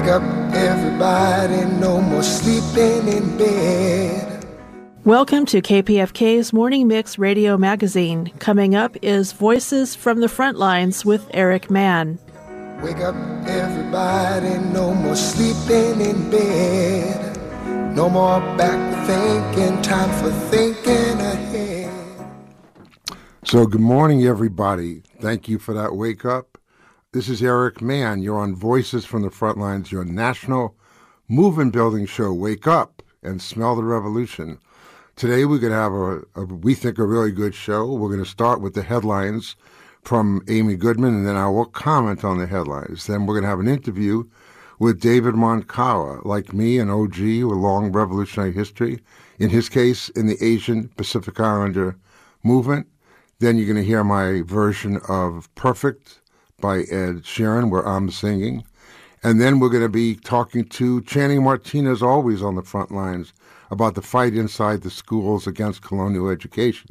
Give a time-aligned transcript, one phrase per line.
[0.00, 0.22] Wake up,
[0.54, 4.46] everybody, no more sleeping in bed.
[5.04, 8.32] Welcome to KPFK's Morning Mix Radio Magazine.
[8.38, 12.18] Coming up is Voices from the Front Lines with Eric Mann.
[12.82, 13.14] Wake up,
[13.46, 17.94] everybody, no more sleeping in bed.
[17.94, 21.92] No more back thinking, time for thinking ahead.
[23.44, 25.02] So, good morning, everybody.
[25.20, 26.49] Thank you for that wake up.
[27.12, 28.22] This is Eric Mann.
[28.22, 30.76] You're on Voices from the Front Lines, your national
[31.26, 32.32] movement building show.
[32.32, 34.60] Wake up and smell the revolution.
[35.16, 37.92] Today we're going to have a, a we think a really good show.
[37.92, 39.56] We're going to start with the headlines
[40.02, 43.08] from Amy Goodman, and then I will comment on the headlines.
[43.08, 44.22] Then we're going to have an interview
[44.78, 49.00] with David Monkawa, like me, an OG with long revolutionary history.
[49.40, 51.96] In his case, in the Asian Pacific Islander
[52.44, 52.86] movement.
[53.40, 56.19] Then you're going to hear my version of Perfect
[56.60, 58.64] by Ed Sheeran, where I'm singing.
[59.22, 63.32] And then we're going to be talking to Channing Martinez, always on the front lines,
[63.70, 66.88] about the fight inside the schools against colonial education.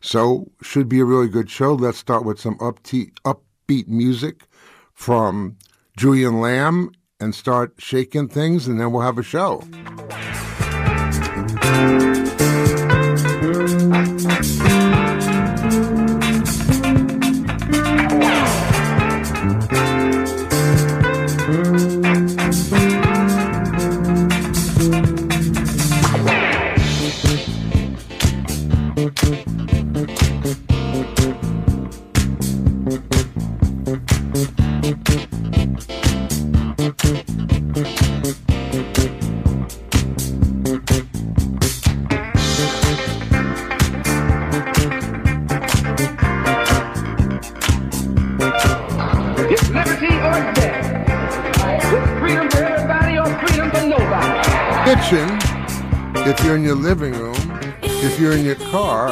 [0.00, 1.74] So, should be a really good show.
[1.74, 4.44] Let's start with some upbeat, upbeat music
[4.92, 5.56] from
[5.96, 9.62] Julian Lamb and start shaking things, and then we'll have a show.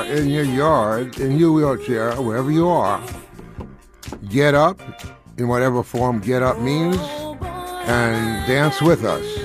[0.04, 3.03] In your yard, in your wheelchair, wherever you are,
[4.28, 4.78] get up
[5.38, 6.98] in whatever form get up means
[7.88, 9.41] and dance with us.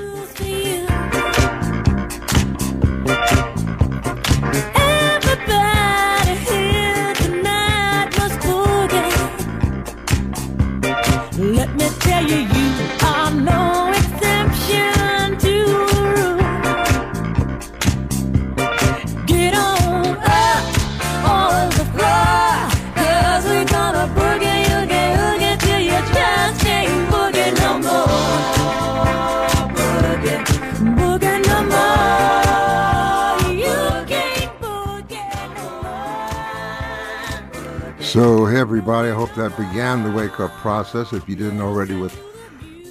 [39.37, 42.19] That began the wake up process if you didn't already with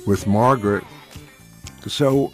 [0.07, 0.85] with Margaret.
[1.87, 2.33] So,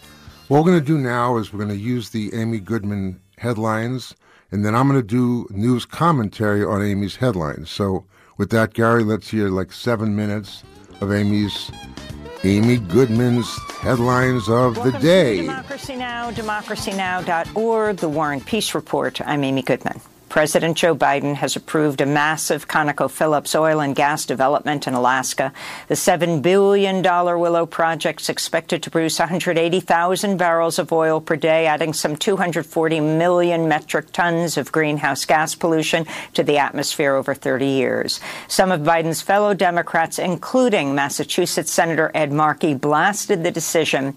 [0.48, 4.14] what we're going to do now is we're going to use the Amy Goodman headlines,
[4.50, 7.70] and then I'm going to do news commentary on Amy's headlines.
[7.70, 8.04] So,
[8.36, 10.62] with that, Gary, let's hear like seven minutes
[11.00, 11.70] of Amy's
[12.44, 13.48] Amy Goodman's
[13.80, 15.36] headlines of Welcome the day.
[15.42, 19.20] Democracy Now!, democracynow.org, The War and Peace Report.
[19.22, 20.00] I'm Amy Goodman.
[20.32, 25.52] President Joe Biden has approved a massive ConocoPhillips oil and gas development in Alaska.
[25.88, 31.66] The $7 billion Willow project is expected to produce 180,000 barrels of oil per day,
[31.66, 37.66] adding some 240 million metric tons of greenhouse gas pollution to the atmosphere over 30
[37.66, 38.18] years.
[38.48, 44.16] Some of Biden's fellow Democrats, including Massachusetts Senator Ed Markey, blasted the decision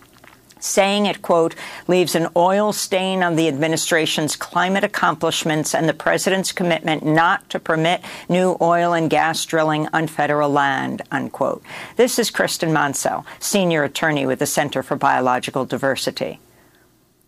[0.66, 1.56] saying it, quote,
[1.88, 7.60] leaves an oil stain on the administration's climate accomplishments and the president's commitment not to
[7.60, 11.64] permit new oil and gas drilling on federal land, unquote.
[11.96, 16.40] This is Kristen Monsell, senior attorney with the Center for Biological Diversity.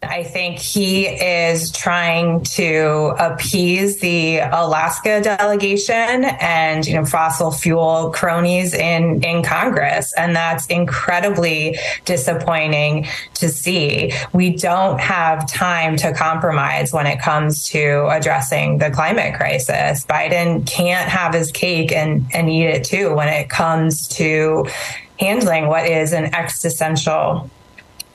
[0.04, 8.12] I think he is trying to appease the Alaska delegation and you know fossil fuel
[8.14, 14.14] cronies in in Congress and that's incredibly disappointing to see.
[14.34, 20.06] We don't have time to compromise when it comes to addressing the climate crisis.
[20.06, 24.68] Biden can't have his cake and and eat it too when it comes to
[25.20, 27.50] handling what is an existential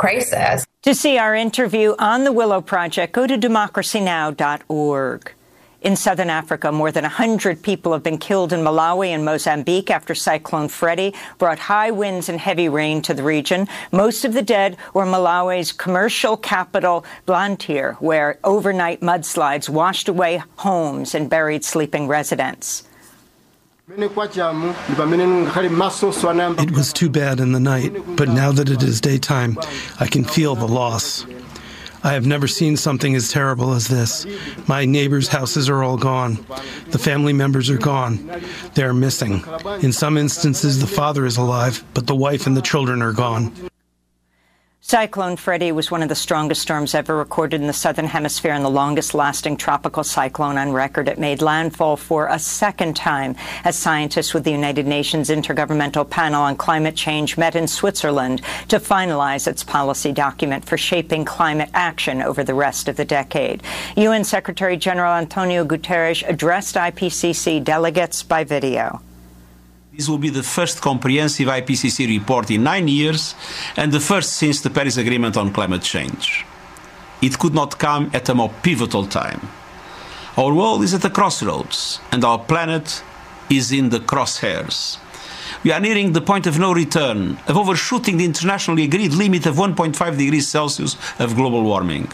[0.03, 0.67] crisis.
[0.83, 5.33] To see our interview on the Willow Project, go to democracynow.org.
[5.81, 10.13] In southern Africa, more than 100 people have been killed in Malawi and Mozambique after
[10.17, 13.69] Cyclone Freddy brought high winds and heavy rain to the region.
[13.93, 21.15] Most of the dead were Malawi's commercial capital, Blantyre, where overnight mudslides washed away homes
[21.15, 22.83] and buried sleeping residents.
[26.59, 29.59] It was too bad in the night, but now that it is daytime,
[30.01, 31.27] I can feel the loss.
[32.03, 34.27] I have never seen something as terrible as this.
[34.67, 36.39] My neighbors' houses are all gone.
[36.89, 38.31] The family members are gone.
[38.75, 39.45] They are missing.
[39.83, 43.53] In some instances, the father is alive, but the wife and the children are gone.
[44.93, 48.63] Cyclone Freddy was one of the strongest storms ever recorded in the southern hemisphere and
[48.63, 51.09] the longest lasting tropical cyclone on record.
[51.09, 53.35] It made landfall for a second time
[53.65, 58.79] as scientists with the United Nations Intergovernmental Panel on Climate Change met in Switzerland to
[58.79, 63.63] finalize its policy document for shaping climate action over the rest of the decade.
[63.97, 69.01] UN Secretary General Antonio Guterres addressed IPCC delegates by video.
[69.95, 73.35] This will be the first comprehensive IPCC report in nine years
[73.77, 76.47] and the first since the Paris Agreement on climate change.
[77.21, 79.51] It could not come at a more pivotal time.
[80.39, 83.05] Our world is at a crossroads and our planet
[83.51, 84.99] is in the crosshairs.
[85.63, 89.57] We are nearing the point of no return, of overshooting the internationally agreed limit of
[89.57, 92.11] 1.5 degrees Celsius of global warming.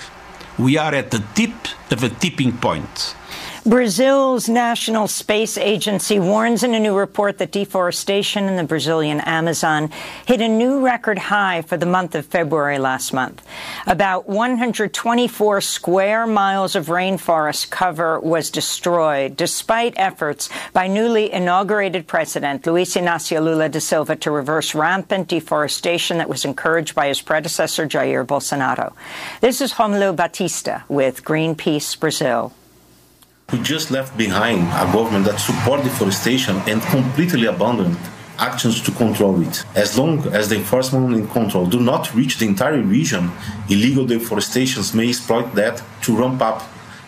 [0.58, 1.54] We are at the tip
[1.92, 3.14] of a tipping point.
[3.68, 9.90] Brazil's National Space Agency warns in a new report that deforestation in the Brazilian Amazon
[10.24, 13.46] hit a new record high for the month of February last month.
[13.86, 22.66] About 124 square miles of rainforest cover was destroyed, despite efforts by newly inaugurated President
[22.66, 27.86] Luiz Inácio Lula da Silva to reverse rampant deforestation that was encouraged by his predecessor,
[27.86, 28.94] Jair Bolsonaro.
[29.42, 32.54] This is Romulo Batista with Greenpeace Brazil.
[33.50, 37.96] We just left behind a government that supported deforestation and completely abandoned
[38.38, 39.64] actions to control it.
[39.74, 43.30] As long as the enforcement and control do not reach the entire region,
[43.70, 46.62] illegal deforestation may exploit that to ramp up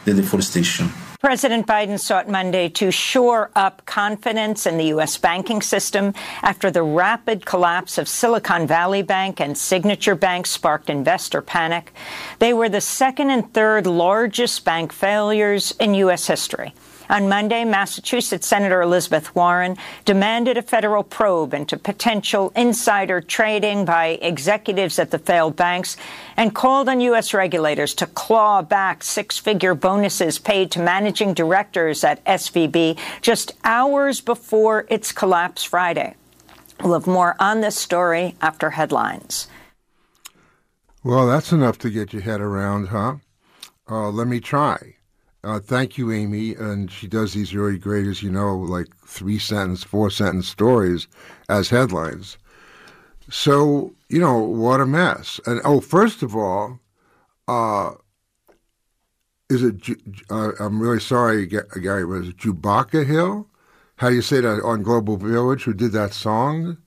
[0.07, 0.91] the deforestation.
[1.21, 5.19] President Biden sought Monday to shore up confidence in the U.S.
[5.19, 11.43] banking system after the rapid collapse of Silicon Valley Bank and Signature Bank sparked investor
[11.43, 11.93] panic.
[12.39, 16.27] They were the second and third largest bank failures in U.S.
[16.27, 16.73] history.
[17.11, 24.21] On Monday, Massachusetts Senator Elizabeth Warren demanded a federal probe into potential insider trading by
[24.23, 25.97] executives at the failed banks
[26.37, 27.35] and called on U.S.
[27.35, 34.87] regulators to claw back six-figure bonuses paid to managing directors at SVB just hours before
[34.89, 36.15] its collapse Friday.
[36.81, 39.49] We'll have more on this story after headlines.
[41.03, 43.17] Well, that's enough to get your head around, huh?
[43.91, 44.95] Uh, let me try.
[45.43, 46.55] Uh, thank you, Amy.
[46.55, 51.09] And she does these really great, as you know, like three sentence, four sentence stories
[51.49, 52.37] as headlines.
[53.31, 55.41] So, you know, what a mess.
[55.47, 56.81] And oh, first of all,
[57.49, 57.93] uh,
[59.49, 59.77] is it,
[60.31, 63.49] uh, I'm really sorry, Gary, was it Chewbacca Hill?
[63.97, 66.79] How do you say that on Global Village, who did that song?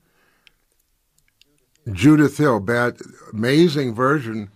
[1.91, 2.97] Judith Hill, bad,
[3.33, 4.49] amazing version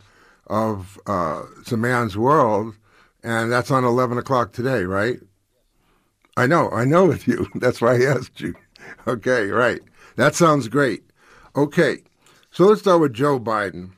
[0.47, 2.75] of uh, It's a Man's World
[3.23, 5.19] and that's on 11 o'clock today, right?
[6.35, 7.47] I know, I know with you.
[7.55, 8.55] That's why I asked you.
[9.07, 9.81] Okay, right.
[10.15, 11.03] That sounds great.
[11.55, 12.03] Okay,
[12.51, 13.91] so let's start with Joe Biden.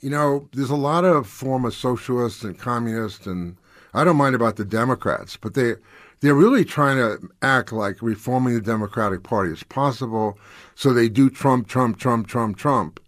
[0.00, 3.56] You know, there's a lot of former socialists and communists, and
[3.94, 5.74] I don't mind about the Democrats, but they
[6.20, 10.38] they're really trying to act like reforming the Democratic Party is possible.
[10.74, 13.00] So they do Trump, Trump, Trump, Trump, Trump.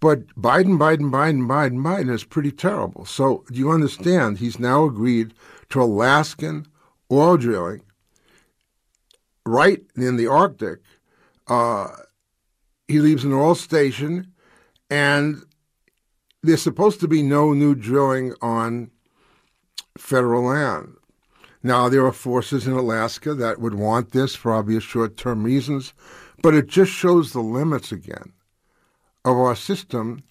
[0.00, 3.04] But Biden, Biden, Biden, Biden, Biden is pretty terrible.
[3.06, 4.38] So do you understand?
[4.38, 5.32] He's now agreed
[5.70, 6.66] to Alaskan
[7.10, 7.82] oil drilling
[9.46, 10.80] right in the Arctic.
[11.46, 11.88] Uh,
[12.88, 14.32] he leaves an oil station,
[14.90, 15.42] and
[16.42, 18.90] there's supposed to be no new drilling on
[19.96, 20.94] federal land.
[21.62, 25.94] Now, there are forces in Alaska that would want this for obvious short term reasons,
[26.42, 28.32] but it just shows the limits again
[29.26, 30.22] of our system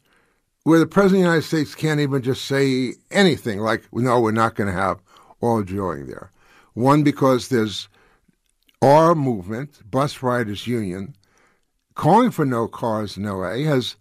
[0.63, 4.31] where the President of the United States can't even just say anything like, no, we're
[4.31, 4.99] not going to have
[5.43, 6.31] oil drilling there.
[6.73, 7.87] One, because there's
[8.81, 11.15] our movement, Bus Riders Union,
[11.93, 13.95] calling for no cars, no way, has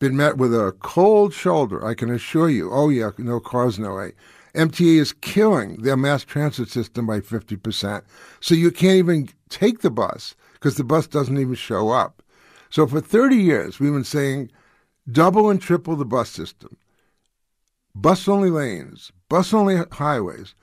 [0.00, 2.70] been met with a cold shoulder, I can assure you.
[2.72, 4.12] Oh, yeah, no cars, no way.
[4.54, 8.02] MTA is killing their mass transit system by 50%.
[8.40, 12.17] So you can't even take the bus because the bus doesn't even show up.
[12.70, 14.50] So for 30 years, we've been saying
[15.10, 16.76] double and triple the bus system,
[17.94, 20.54] bus only lanes, bus only highways,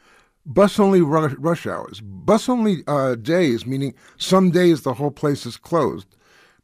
[0.45, 5.57] bus only rush hours, bus only uh, days, meaning some days the whole place is
[5.57, 6.07] closed.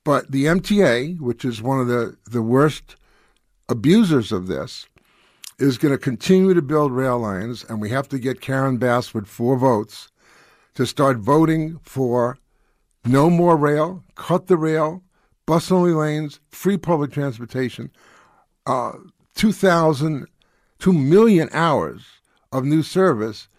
[0.03, 2.95] But the MTA, which is one of the, the worst
[3.69, 4.87] abusers of this,
[5.59, 9.13] is going to continue to build rail lines, and we have to get Karen Bass
[9.13, 10.09] with four votes
[10.73, 12.37] to start voting for
[13.05, 15.03] No more rail, cut the rail,
[15.51, 17.91] bus only lanes, free public transportation,
[18.67, 18.93] uh,
[19.35, 20.25] 2,000,
[20.79, 22.05] 2 million hours
[22.53, 23.49] of new service,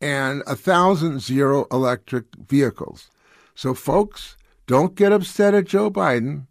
[0.00, 3.10] and a thousand zero electric vehicles.
[3.56, 4.36] So, folks,
[4.68, 6.46] don't get upset at Joe Biden.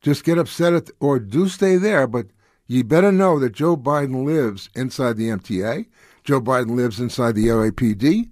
[0.00, 2.26] Just get upset at, or do stay there, but
[2.66, 5.86] you better know that Joe Biden lives inside the MTA.
[6.24, 8.30] Joe Biden lives inside the LAPD.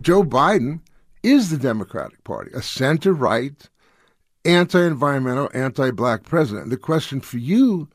[0.00, 0.82] Joe Biden
[1.24, 3.68] is the Democratic Party, a center right,
[4.44, 6.70] anti environmental, anti black president.
[6.70, 7.88] The question for you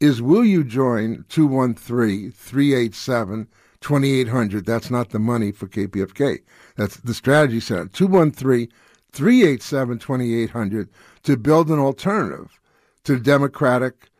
[0.00, 3.48] is will you join 213 387
[3.80, 4.66] 2800?
[4.66, 6.40] That's not the money for KPFK.
[6.76, 7.86] That's the Strategy Center.
[7.86, 8.68] 213
[9.12, 10.88] 387 2800
[11.22, 12.60] to build an alternative
[13.04, 14.10] to democratic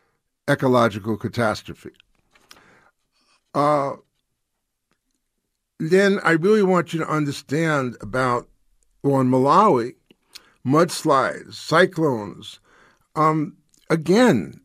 [0.49, 1.91] ecological catastrophe.
[3.55, 3.93] Uh,
[5.79, 8.49] then I really want you to understand about
[9.03, 9.95] in Malawi,
[10.67, 12.61] mudslides, cyclones.
[13.17, 13.57] Um,
[13.91, 14.61] again,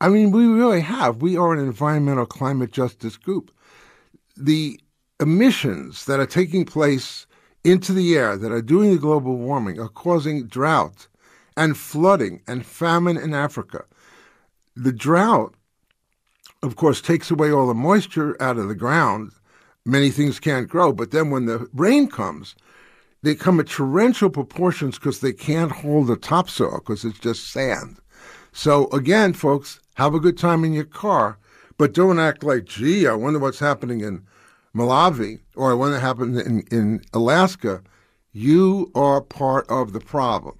[0.00, 1.22] I mean, we really have.
[1.22, 3.50] We are an environmental climate justice group.
[4.36, 4.80] The
[5.20, 7.26] emissions that are taking place
[7.62, 11.06] into the air that are doing the global warming are causing drought
[11.56, 13.84] and flooding and famine in Africa.
[14.74, 15.54] The drought,
[16.62, 19.32] of course, takes away all the moisture out of the ground.
[19.84, 20.92] Many things can't grow.
[20.92, 22.54] But then when the rain comes,
[23.22, 27.98] they come at torrential proportions because they can't hold the topsoil because it's just sand.
[28.52, 31.36] So again, folks, have a good time in your car,
[31.76, 34.26] but don't act like, gee, I wonder what's happening in
[34.74, 37.82] Malawi or I wonder what happened in, in Alaska.
[38.32, 40.56] You are part of the problem.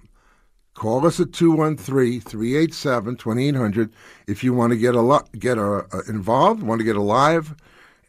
[0.73, 3.91] Call us at 213-387-2800
[4.27, 7.53] if you want to get a lo- get a, a involved, want to get alive,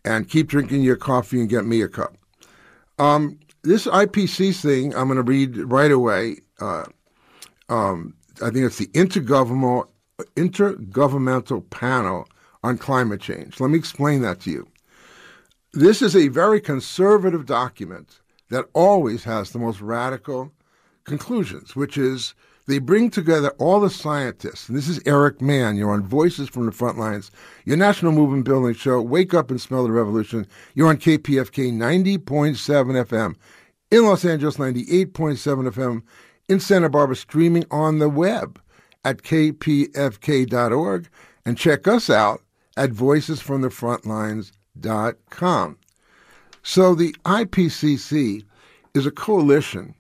[0.05, 2.17] and keep drinking your coffee and get me a cup.
[2.99, 6.39] Um, this IPC thing, I'm going to read right away.
[6.61, 6.85] Uh,
[7.69, 9.89] um, I think it's the Intergovernmental,
[10.37, 12.29] Intergovernmental Panel
[12.63, 13.61] on Climate Change.
[13.61, 14.69] Let me explain that to you.
[15.73, 20.53] This is a very conservative document that always has the most radical
[21.05, 22.35] conclusions, which is
[22.67, 24.69] they bring together all the scientists.
[24.69, 25.75] And this is Eric Mann.
[25.77, 27.33] You're on Voices from the Front Lines,
[27.65, 29.01] your national movement building show.
[29.01, 30.47] Wake up and smell the revolution.
[30.75, 33.35] You're on KPFK 90.7 FM
[33.91, 36.03] in Los Angeles, 98.7 FM
[36.49, 38.59] in Santa Barbara, streaming on the web
[39.05, 41.09] at kpfk.org.
[41.45, 42.41] And check us out
[42.77, 45.79] at voicesfromthefrontlines.com.
[46.63, 48.45] So the IPCC
[48.95, 49.97] is a coalition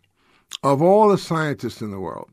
[0.62, 2.30] of all the scientists in the world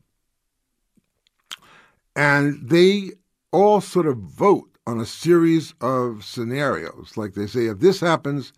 [2.16, 3.10] and they
[3.52, 7.16] all sort of vote on a series of scenarios.
[7.16, 8.52] Like they say, if this happens,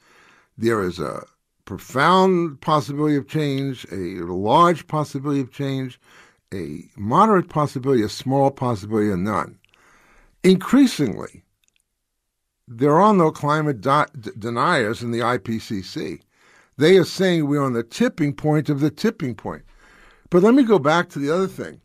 [0.56, 1.25] there is a
[1.64, 6.00] profound possibility of change, a large possibility of change,
[6.52, 9.59] a moderate possibility, a small possibility, or none.
[10.42, 11.42] Increasingly,
[12.66, 14.06] there are no climate de-
[14.38, 16.21] deniers in the IPCC.
[16.78, 19.62] They are saying we're on the tipping point of the tipping point.
[20.30, 21.80] But let me go back to the other thing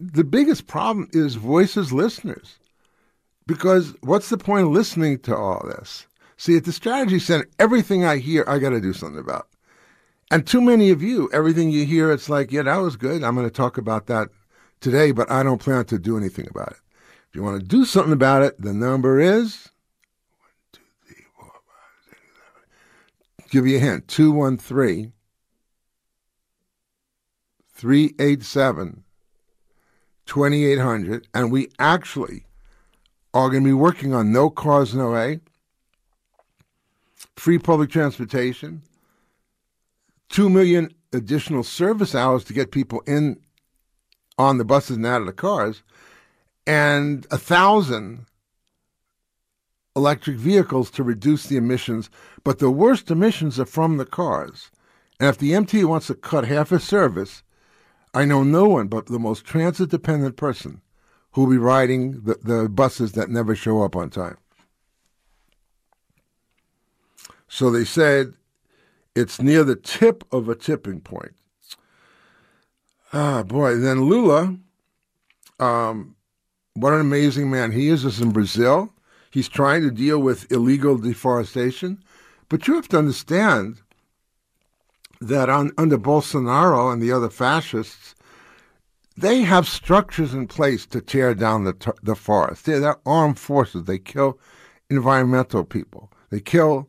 [0.00, 2.58] the biggest problem is voices listeners.
[3.46, 6.06] Because what's the point of listening to all this?
[6.36, 9.48] See, at the Strategy Center, everything I hear, I got to do something about.
[10.30, 13.22] And too many of you, everything you hear, it's like, yeah, that was good.
[13.22, 14.28] I'm going to talk about that
[14.80, 16.78] today, but I don't plan to do anything about it.
[17.28, 19.68] If you want to do something about it, the number is
[20.38, 23.50] one, two, three, four, five, six, seven.
[23.50, 25.12] Give you a hint 213
[27.74, 29.04] 387
[30.30, 32.44] 2800, and we actually
[33.34, 35.40] are going to be working on no cars, no A,
[37.34, 38.80] free public transportation,
[40.28, 43.40] 2 million additional service hours to get people in
[44.38, 45.82] on the buses and out of the cars,
[46.64, 48.24] and a thousand
[49.96, 52.08] electric vehicles to reduce the emissions.
[52.44, 54.70] But the worst emissions are from the cars.
[55.18, 57.42] And if the MTA wants to cut half a service,
[58.12, 60.80] I know no one but the most transit dependent person
[61.32, 64.36] who will be riding the, the buses that never show up on time.
[67.48, 68.34] So they said
[69.14, 71.34] it's near the tip of a tipping point.
[73.12, 73.76] Ah, boy.
[73.76, 74.56] Then Lula,
[75.58, 76.14] um,
[76.74, 78.04] what an amazing man he is.
[78.04, 78.92] Is in Brazil.
[79.30, 82.02] He's trying to deal with illegal deforestation.
[82.48, 83.80] But you have to understand
[85.20, 88.14] that on, under Bolsonaro and the other fascists,
[89.16, 92.64] they have structures in place to tear down the, the forest.
[92.64, 93.84] They're, they're armed forces.
[93.84, 94.38] They kill
[94.88, 96.10] environmental people.
[96.30, 96.88] They kill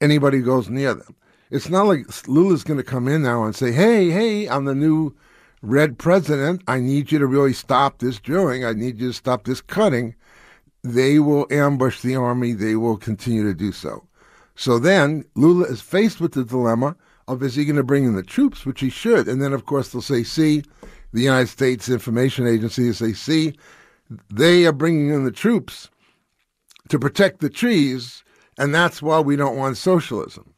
[0.00, 1.14] anybody who goes near them.
[1.50, 4.74] It's not like Lula's going to come in now and say, "Hey, hey, I'm the
[4.74, 5.14] new
[5.62, 6.62] red president.
[6.68, 8.64] I need you to really stop this drilling.
[8.64, 10.14] I need you to stop this cutting."
[10.84, 12.52] They will ambush the army.
[12.52, 14.06] They will continue to do so.
[14.54, 16.96] So then Lula is faced with the dilemma
[17.28, 19.66] of is he going to bring in the troops, which he should, and then of
[19.66, 20.64] course they'll say, "See,
[21.12, 23.54] the United States Information Agency," will say, "See,
[24.32, 25.90] they are bringing in the troops
[26.88, 28.24] to protect the trees,
[28.58, 30.54] and that's why we don't want socialism."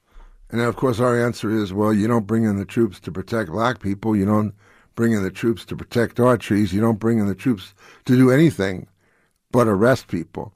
[0.50, 3.50] And of course, our answer is, well, you don't bring in the troops to protect
[3.50, 4.17] black people.
[4.17, 4.55] You don't
[4.97, 6.73] bring in the troops to protect our trees.
[6.73, 7.73] You don't bring in the troops
[8.07, 8.89] to do anything
[9.53, 10.53] but arrest people.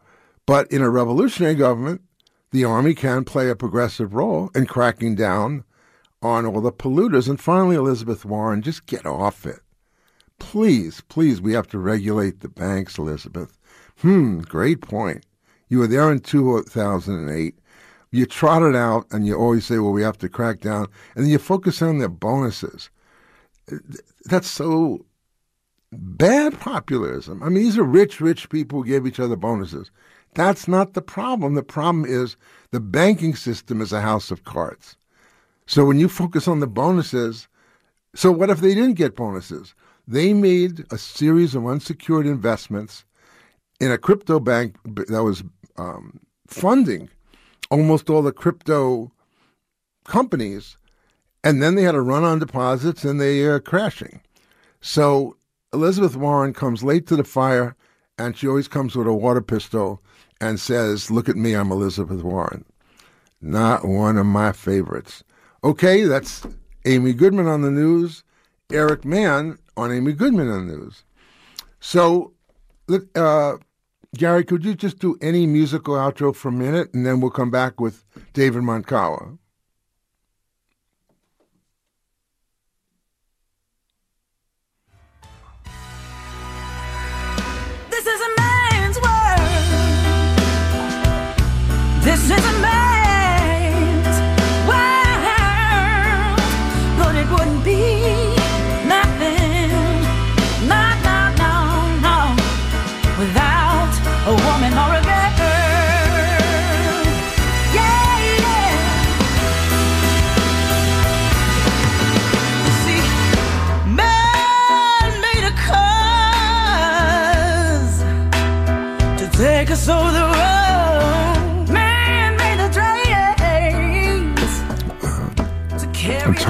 [0.46, 2.02] But in a revolutionary government,
[2.50, 5.64] the army can play a progressive role in cracking down
[6.24, 7.28] on all the polluters.
[7.28, 9.60] And finally, Elizabeth Warren, just get off it.
[10.38, 13.56] Please, please, we have to regulate the banks, Elizabeth.
[13.98, 15.24] Hmm, great point.
[15.68, 17.54] You were there in 2008
[18.14, 20.86] you trot it out and you always say, well, we have to crack down.
[21.14, 22.88] And then you focus on their bonuses.
[24.24, 25.04] That's so
[25.90, 27.42] bad populism.
[27.42, 29.90] I mean, these are rich, rich people who give each other bonuses.
[30.34, 31.54] That's not the problem.
[31.54, 32.36] The problem is
[32.70, 34.96] the banking system is a house of cards.
[35.66, 37.48] So when you focus on the bonuses,
[38.14, 39.74] so what if they didn't get bonuses?
[40.06, 43.04] They made a series of unsecured investments
[43.80, 45.42] in a crypto bank that was
[45.76, 47.08] um, funding
[47.70, 49.10] almost all the crypto
[50.04, 50.76] companies,
[51.42, 54.20] and then they had a run on deposits and they are crashing.
[54.80, 55.36] So
[55.72, 57.74] Elizabeth Warren comes late to the fire,
[58.18, 60.00] and she always comes with a water pistol
[60.40, 62.64] and says, "Look at me, I'm Elizabeth Warren."
[63.40, 65.24] Not one of my favorites.
[65.64, 66.46] Okay, that's
[66.84, 68.22] Amy Goodman on the news,
[68.70, 71.04] Eric Mann on Amy Goodman on the news.
[71.80, 72.34] So,
[73.14, 73.54] uh,
[74.14, 77.50] Gary, could you just do any musical outro for a minute, and then we'll come
[77.50, 78.04] back with
[78.34, 79.38] David Monkawa.
[87.88, 89.40] This is a man's world.
[92.04, 92.73] This is a man.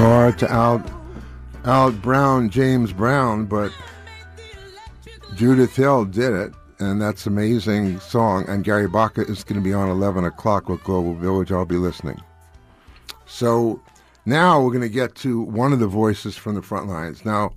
[0.05, 0.87] To out
[1.65, 3.73] out Brown James Brown, but
[5.35, 8.45] Judith Hill did it, and that's amazing song.
[8.47, 11.51] And Gary Baca is going to be on 11 o'clock with Global Village.
[11.53, 12.21] I'll be listening.
[13.25, 13.81] So
[14.27, 17.25] now we're going to get to one of the voices from the front lines.
[17.25, 17.55] Now,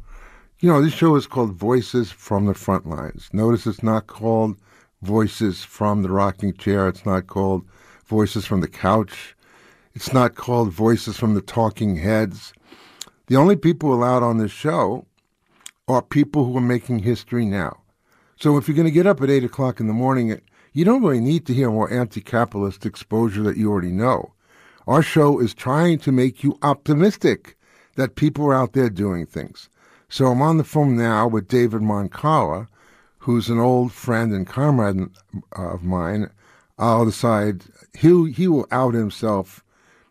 [0.62, 3.30] you know, this show is called Voices from the Front Lines.
[3.34, 4.56] Notice it's not called
[5.02, 6.88] Voices from the Rocking Chair.
[6.88, 7.66] It's not called
[8.06, 9.36] Voices from the Couch.
[9.98, 12.54] It's not called Voices from the Talking Heads.
[13.26, 15.08] The only people allowed on this show
[15.88, 17.80] are people who are making history now.
[18.40, 20.40] So if you're going to get up at 8 o'clock in the morning,
[20.72, 24.34] you don't really need to hear more anti capitalist exposure that you already know.
[24.86, 27.58] Our show is trying to make you optimistic
[27.96, 29.68] that people are out there doing things.
[30.10, 32.68] So I'm on the phone now with David Monkawa,
[33.18, 35.10] who's an old friend and comrade
[35.58, 36.30] uh, of mine.
[36.78, 37.64] I'll decide
[37.98, 39.64] he he will out himself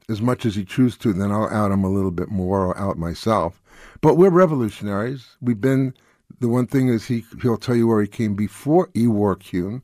[0.09, 2.79] as much as he chooses to, then I'll out him a little bit more or
[2.79, 3.61] out myself.
[4.01, 5.37] But we're revolutionaries.
[5.41, 5.95] We've been,
[6.41, 9.83] the one thing is he, he'll tell you where he came before I Wor Kuen,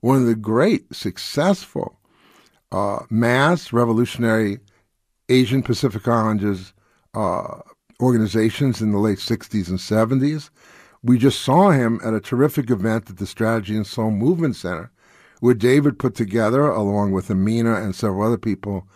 [0.00, 1.98] one of the great, successful
[2.70, 4.58] uh, mass revolutionary
[5.28, 6.72] Asian Pacific Islanders
[7.14, 7.60] uh,
[8.00, 10.50] organizations in the late 60s and 70s.
[11.02, 14.90] We just saw him at a terrific event at the Strategy and Soul Movement Center,
[15.40, 18.86] where David put together, along with Amina and several other people,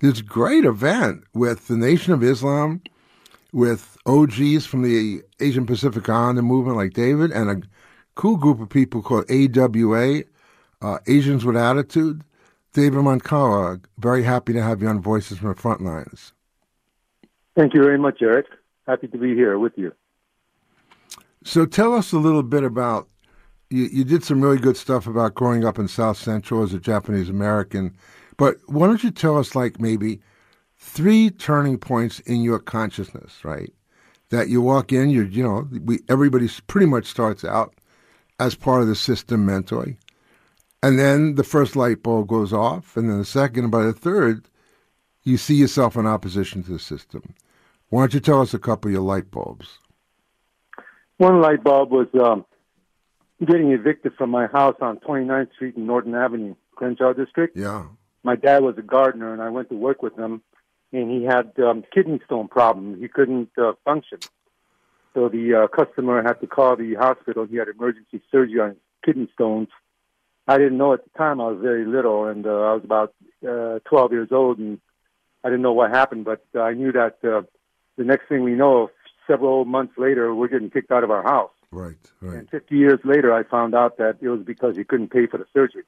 [0.00, 2.82] this great event with the Nation of Islam,
[3.52, 7.66] with OGs from the Asian Pacific Islander movement like David, and a
[8.14, 10.22] cool group of people called AWA,
[10.82, 12.22] uh, Asians with Attitude.
[12.72, 16.34] David Monkawa, very happy to have you on Voices from the Front Lines.
[17.54, 18.46] Thank you very much, Eric.
[18.86, 19.94] Happy to be here with you.
[21.42, 23.08] So tell us a little bit about
[23.70, 26.78] you, you did some really good stuff about growing up in South Central as a
[26.78, 27.96] Japanese American
[28.36, 30.20] but why don't you tell us, like, maybe
[30.76, 33.72] three turning points in your consciousness, right?
[34.30, 37.74] That you walk in, you you know, we everybody pretty much starts out
[38.38, 39.98] as part of the system mentally,
[40.82, 43.92] and then the first light bulb goes off, and then the second, and by the
[43.92, 44.48] third,
[45.22, 47.34] you see yourself in opposition to the system.
[47.88, 49.78] Why don't you tell us a couple of your light bulbs?
[51.18, 52.44] One light bulb was um,
[53.44, 57.56] getting evicted from my house on 29th Street and Norton Avenue, Crenshaw District.
[57.56, 57.86] Yeah.
[58.26, 60.42] My dad was a gardener, and I went to work with him,
[60.92, 62.98] and he had um, kidney stone problem.
[63.00, 64.18] He couldn't uh, function.
[65.14, 67.46] So the uh, customer had to call the hospital.
[67.46, 69.68] He had emergency surgery on his kidney stones.
[70.48, 71.40] I didn't know at the time.
[71.40, 73.14] I was very little, and uh, I was about
[73.48, 74.80] uh, 12 years old, and
[75.44, 76.24] I didn't know what happened.
[76.24, 77.42] But uh, I knew that uh,
[77.96, 78.90] the next thing we know,
[79.28, 81.52] several months later, we're getting kicked out of our house.
[81.70, 82.38] Right, right.
[82.38, 85.38] And 50 years later, I found out that it was because he couldn't pay for
[85.38, 85.84] the surgery.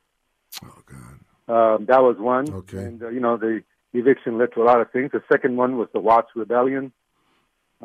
[0.64, 1.17] Oh God.
[1.48, 2.52] Um, that was one.
[2.52, 2.78] Okay.
[2.78, 5.11] And uh, you know, the eviction led to a lot of things.
[5.12, 6.92] The second one was the Watts Rebellion.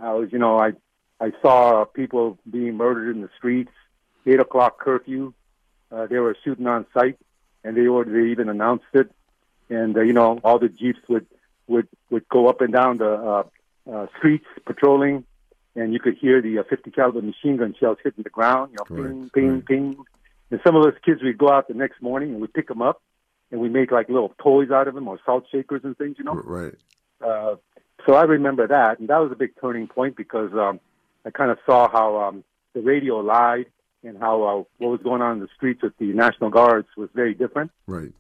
[0.01, 0.73] I was, you know, I
[1.19, 3.71] I saw people being murdered in the streets.
[4.25, 5.33] Eight o'clock curfew.
[5.91, 7.17] Uh, they were shooting on sight,
[7.63, 9.11] and they were they even announced it.
[9.69, 11.27] And uh, you know, all the jeeps would
[11.67, 13.43] would would go up and down the uh,
[13.91, 15.25] uh, streets patrolling,
[15.75, 18.71] and you could hear the uh, 50 caliber machine gun shells hitting the ground.
[18.71, 20.05] You know, ping, ping, ping.
[20.51, 22.81] And some of those kids, we'd go out the next morning and we'd pick them
[22.81, 23.01] up,
[23.53, 26.15] and we make like little toys out of them or salt shakers and things.
[26.17, 26.73] You know, Right.
[27.21, 27.55] uh,
[28.05, 30.79] so I remember that, and that was a big turning point because um,
[31.25, 33.67] I kind of saw how um, the radio lied
[34.03, 37.09] and how uh, what was going on in the streets with the National Guards was
[37.13, 37.71] very different.
[37.87, 38.11] Right.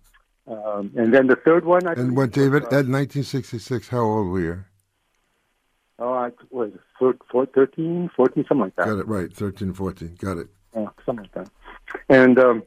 [0.47, 2.63] Um, and then the third one, I And what, David?
[2.65, 4.63] At 1966, how old were you?
[5.99, 8.85] oh, I was four, four, 13, 14, something like that.
[8.85, 9.33] Got it right.
[9.33, 10.15] 13, 14.
[10.19, 10.47] Got it.
[10.75, 11.49] Yeah, something like that.
[12.09, 12.63] And um,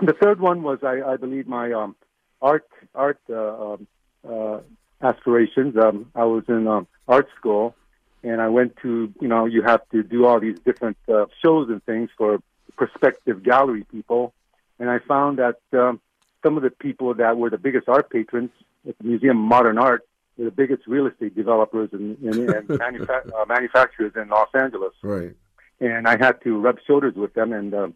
[0.00, 1.96] the third one was, I, I believe, my um,
[2.42, 3.86] art art uh, um,
[4.28, 4.58] uh,
[5.02, 5.76] aspirations.
[5.76, 7.74] Um, I was in um, art school,
[8.22, 11.68] and I went to, you know, you have to do all these different uh, shows
[11.68, 12.38] and things for
[12.76, 14.32] prospective gallery people.
[14.78, 16.00] And I found that um,
[16.42, 18.50] some of the people that were the biggest art patrons
[18.88, 20.06] at the Museum of Modern Art
[20.36, 24.92] were the biggest real estate developers and, and, and manufa- uh, manufacturers in Los Angeles
[25.02, 25.34] Right.
[25.80, 27.94] and I had to rub shoulders with them, and um,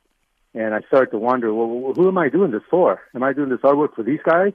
[0.55, 3.01] and I started to wonder, well, who am I doing this for?
[3.15, 4.53] Am I doing this artwork for these guys,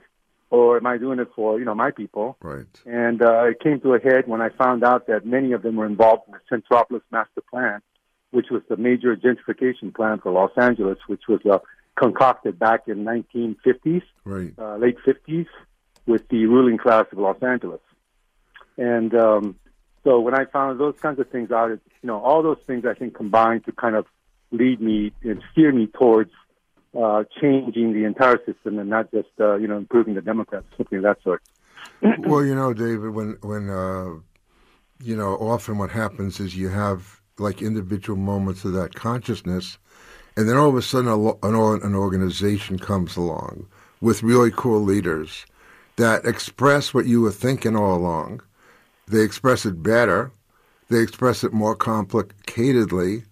[0.50, 2.36] or am I doing it for you know my people?
[2.40, 2.66] Right.
[2.84, 5.76] And uh, it came to a head when I found out that many of them
[5.76, 7.80] were involved in the Centropolis Master Plan,
[8.30, 11.58] which was the major gentrification plan for Los Angeles, which was uh,
[11.98, 14.52] concocted back in 1950s, Right.
[14.58, 15.46] uh, late 50s,
[16.06, 17.80] with the ruling class of Los Angeles.
[18.76, 19.56] And um,
[20.04, 22.84] so when I found those kinds of things out, it, you know, all those things
[22.84, 24.04] I think combined to kind of
[24.50, 26.30] lead me and steer me towards
[26.96, 30.98] uh, changing the entire system and not just uh, you know improving the Democrats, something
[30.98, 31.42] of that sort.
[32.20, 34.14] well, you know, David, when when uh,
[35.02, 39.78] you know, often what happens is you have like individual moments of that consciousness,
[40.36, 43.66] and then all of a sudden, an, an organization comes along
[44.00, 45.46] with really cool leaders
[45.96, 48.40] that express what you were thinking all along.
[49.06, 50.30] They express it better.
[50.88, 53.24] They express it more complicatedly.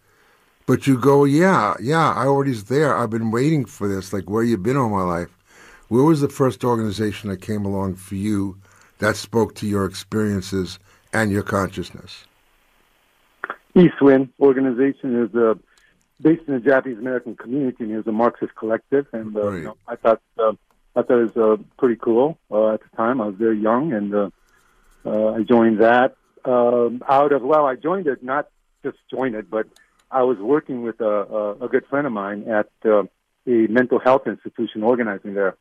[0.67, 2.97] But you go, yeah, yeah, I already was there.
[2.97, 4.13] I've been waiting for this.
[4.13, 5.37] Like, where you been all my life?
[5.89, 8.59] Where was the first organization that came along for you
[8.99, 10.79] that spoke to your experiences
[11.13, 12.25] and your consciousness?
[13.75, 15.55] Eastwind organization is uh,
[16.21, 19.77] based in the Japanese American community and is a Marxist collective, and uh, you know,
[19.87, 20.53] I thought uh,
[20.97, 23.21] I thought it was uh, pretty cool uh, at the time.
[23.21, 24.31] I was very young, and uh,
[25.05, 26.17] uh, I joined that.
[26.45, 28.49] Um, out of well, I joined it not
[28.83, 29.67] just joined it, but
[30.11, 33.03] I was working with a, a, a good friend of mine at uh,
[33.47, 35.57] a mental health institution organizing there.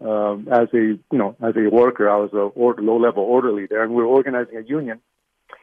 [0.00, 3.66] Um, as a you know as a worker, I was a or, low level orderly
[3.66, 5.00] there, and we were organizing a union.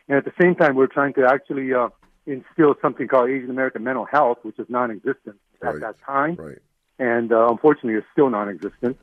[0.10, 1.89] And at the same time, we are trying to actually uh,
[2.25, 6.58] instill something called Asian American mental health, which is non-existent at that time, right.
[6.99, 8.97] and uh, unfortunately, is still non-existent.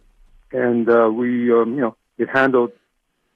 [0.53, 2.73] And uh, we, um, you know, it handled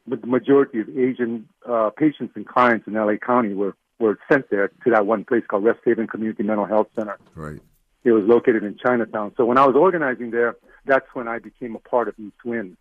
[0.07, 4.69] the majority of Asian uh, patients and clients in LA County were were sent there
[4.69, 7.19] to that one place called Rest Haven Community Mental Health Center.
[7.35, 7.61] Right.
[8.05, 9.33] It was located in Chinatown.
[9.37, 12.77] So when I was organizing there, that's when I became a part of East Wind.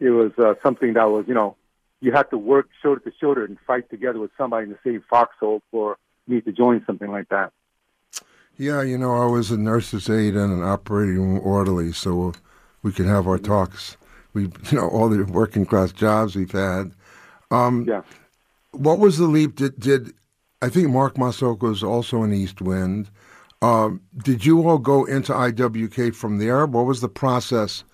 [0.00, 1.56] It was uh, something that was, you know,
[2.00, 5.02] you had to work shoulder to shoulder and fight together with somebody in the same
[5.08, 7.52] foxhole for me to join something like that.
[8.58, 12.32] Yeah, you know, I was a nurse's aide and an operating room orderly, so
[12.82, 13.96] we could have our talks.
[14.32, 16.92] We, you know, all the working class jobs we've had.
[17.50, 18.02] Um, yeah.
[18.72, 19.56] What was the leap?
[19.56, 20.12] Did did
[20.62, 23.10] I think Mark Masaoka was also in East Wind?
[23.62, 26.66] Um, did you all go into IWK from there?
[26.66, 27.84] What was the process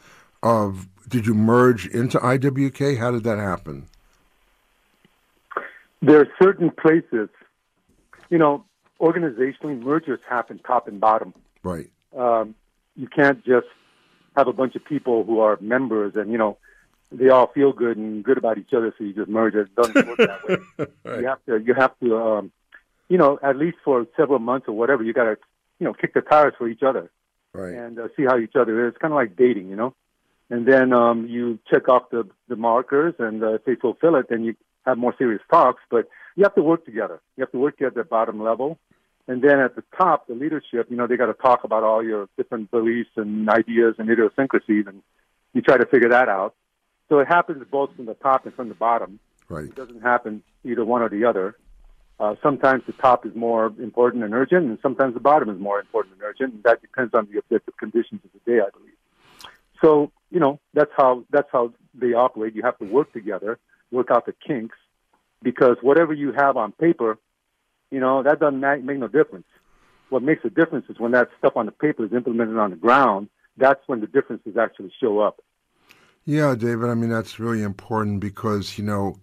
[0.43, 0.89] of?
[1.09, 2.99] Did you merge into IWK?
[2.99, 3.89] How did that happen?
[6.01, 7.29] There are certain places,
[8.29, 8.65] you know,
[9.01, 11.35] organizationally mergers happen top and bottom.
[11.63, 11.91] Right.
[12.17, 12.55] Um,
[12.97, 13.67] you can't just
[14.37, 16.57] have a bunch of people who are members and you know
[17.13, 19.69] they all feel good and good about each other, so you just merge it.
[19.69, 20.57] It doesn't work that way.
[21.05, 21.21] right.
[21.21, 22.53] You have to, you have to, um,
[23.09, 25.37] you know, at least for several months or whatever, you got to,
[25.79, 27.11] you know, kick the tires for each other,
[27.53, 27.75] right.
[27.75, 28.93] and uh, see how each other is.
[28.93, 29.95] It's kind of like dating, you know.
[30.51, 34.27] And then um, you check off the the markers, and uh, if they fulfill it,
[34.29, 35.83] then you have more serious talks.
[35.91, 37.21] But you have to work together.
[37.37, 38.79] You have to work at the bottom level,
[39.29, 42.05] and then at the top, the leadership, you know, they got to talk about all
[42.05, 45.03] your different beliefs and ideas and idiosyncrasies, and
[45.55, 46.55] you try to figure that out.
[47.13, 49.21] So it happens both from the top and from the bottom.
[49.51, 49.67] Right.
[49.67, 51.59] It doesn't happen either one or the other.
[52.19, 55.79] Uh, sometimes the top is more important and urgent, and sometimes the bottom is more
[55.79, 56.55] important and urgent.
[56.55, 59.51] And that depends on the objective conditions of the day, I believe.
[59.83, 62.55] So you know that's how that's how they operate.
[62.55, 63.59] You have to work together,
[63.91, 64.79] work out the kinks,
[65.43, 67.19] because whatever you have on paper,
[67.91, 69.49] you know that doesn't make no difference.
[70.09, 72.77] What makes a difference is when that stuff on the paper is implemented on the
[72.77, 73.29] ground.
[73.59, 75.43] That's when the differences actually show up.
[76.25, 76.89] Yeah, David.
[76.89, 79.17] I mean, that's really important because you know,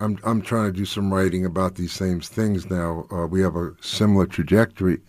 [0.00, 3.06] I'm I'm trying to do some writing about these same things now.
[3.10, 5.00] Uh, we have a similar trajectory.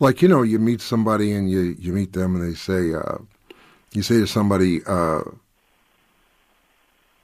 [0.00, 3.18] Like you know, you meet somebody and you you meet them and they say, uh,
[3.92, 5.22] you say to somebody, uh,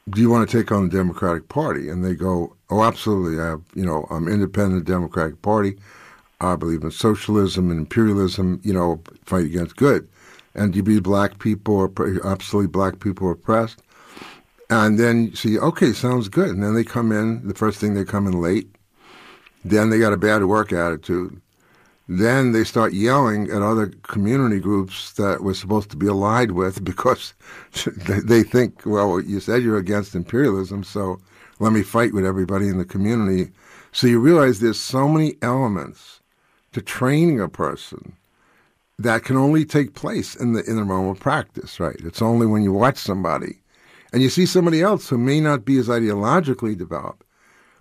[0.08, 3.38] "Do you want to take on the Democratic Party?" And they go, "Oh, absolutely.
[3.40, 5.76] I have, you know, I'm independent Democratic Party.
[6.40, 8.60] I believe in socialism and imperialism.
[8.62, 10.08] You know, fight against good."
[10.54, 11.90] Be black people or
[12.24, 13.82] absolutely black people oppressed.
[14.70, 16.50] And then you see, okay, sounds good.
[16.50, 18.74] And then they come in, the first thing they come in late.
[19.64, 21.40] Then they got a bad work attitude.
[22.06, 26.84] Then they start yelling at other community groups that we're supposed to be allied with
[26.90, 27.34] because
[27.96, 31.18] they think, well, you said you're against imperialism, so
[31.60, 33.52] let me fight with everybody in the community.
[33.92, 36.20] So you realize there's so many elements
[36.72, 38.16] to training a person
[38.98, 41.96] that can only take place in the in the realm of practice, right?
[42.00, 43.60] It's only when you watch somebody
[44.12, 47.24] and you see somebody else who may not be as ideologically developed,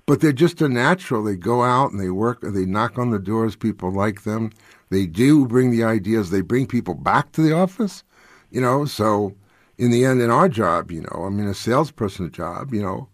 [0.08, 1.24] but they're just a natural.
[1.24, 4.52] They go out and they work, and they knock on the doors, people like them.
[4.90, 8.04] They do bring the ideas, they bring people back to the office,
[8.50, 8.86] you know.
[8.86, 9.36] So
[9.78, 13.08] in the end, in our job, you know, I mean, a salesperson job, you know,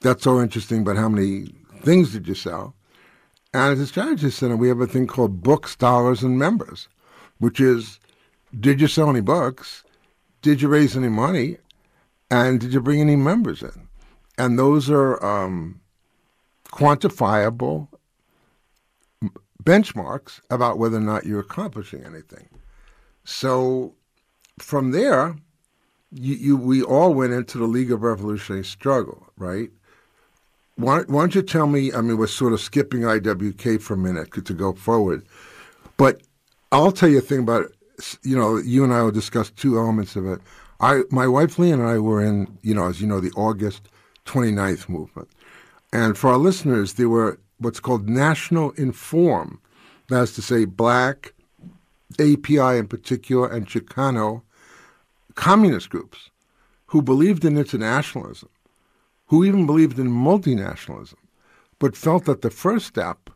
[0.00, 2.74] that's so interesting, but how many things did you sell?
[3.52, 6.88] And at the Strategy Center, we have a thing called books, dollars, and members
[7.40, 7.98] which is
[8.58, 9.82] did you sell any books?
[10.42, 11.58] Did you raise any money?
[12.30, 13.88] And did you bring any members in?
[14.38, 15.80] And those are um,
[16.66, 17.88] quantifiable
[19.62, 22.48] benchmarks about whether or not you're accomplishing anything.
[23.24, 23.94] So
[24.58, 25.36] from there,
[26.12, 29.70] you, you, we all went into the League of Revolutionary Struggle, right?
[30.76, 31.92] Why, why, don't you tell me?
[31.92, 35.26] I mean, we're sort of skipping IWK for a minute to go forward,
[35.96, 36.22] but
[36.72, 38.18] I'll tell you a thing about it.
[38.22, 40.40] You know, you and I will discuss two elements of it.
[40.80, 43.88] I, my wife Lee and I were in, you know, as you know, the August
[44.26, 45.28] 29th movement.
[45.92, 49.60] And for our listeners, there were what's called National Inform,
[50.08, 51.34] that's to say, black,
[52.18, 54.42] API in particular, and Chicano
[55.34, 56.30] communist groups
[56.86, 58.48] who believed in internationalism,
[59.26, 61.14] who even believed in multinationalism,
[61.78, 63.30] but felt that the first step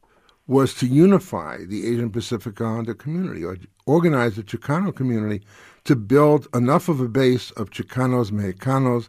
[0.46, 5.44] was to unify the Asian Pacific Islander community or organize the Chicano community
[5.84, 9.08] to build enough of a base of Chicanos, Mexicanos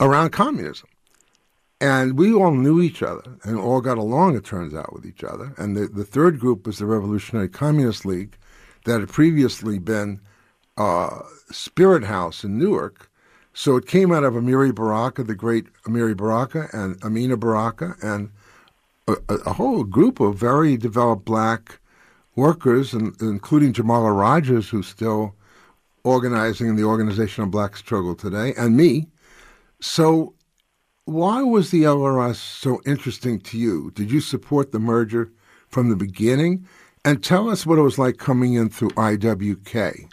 [0.00, 0.88] around communism.
[1.80, 5.22] And we all knew each other and all got along, it turns out, with each
[5.22, 5.54] other.
[5.58, 8.36] And the, the third group was the Revolutionary Communist League
[8.84, 10.20] that had previously been
[10.76, 13.10] uh, Spirit House in Newark.
[13.52, 18.30] So it came out of Amiri Baraka, the great Amiri Baraka, and Amina Baraka, and
[19.08, 21.80] a, a whole group of very developed black
[22.36, 25.34] workers, and, including Jamala Rogers, who's still
[26.04, 29.08] organizing in the Organization of Black Struggle today, and me.
[29.80, 30.34] So,
[31.04, 33.90] why was the LRS so interesting to you?
[33.94, 35.30] Did you support the merger
[35.68, 36.66] from the beginning?
[37.04, 40.08] And tell us what it was like coming in through IWK.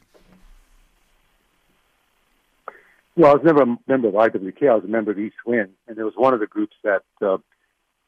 [3.18, 4.70] Well, I was never a member of IWK.
[4.70, 7.04] I was a member of East Wind, and it was one of the groups that
[7.22, 7.38] uh,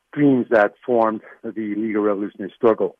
[0.10, 2.98] streams that formed the League of Revolutionary Struggle.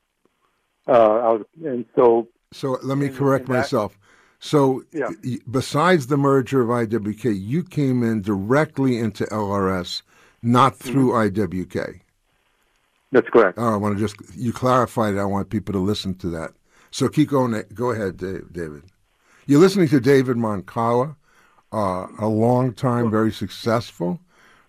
[0.88, 3.98] Uh, was, and so, so let me correct myself.
[4.40, 5.10] So, yeah.
[5.50, 10.04] besides the merger of IWK, you came in directly into LRS,
[10.44, 10.92] not mm-hmm.
[10.92, 11.42] through mm-hmm.
[11.42, 12.02] IWK.
[13.12, 13.58] That's correct.
[13.58, 15.20] Oh, I want to just you clarified it.
[15.20, 16.52] I want people to listen to that.
[16.92, 17.62] So keep going.
[17.74, 18.84] Go ahead, David.
[19.46, 21.16] You're listening to David Monkawa,
[21.72, 24.20] uh, a long time, very successful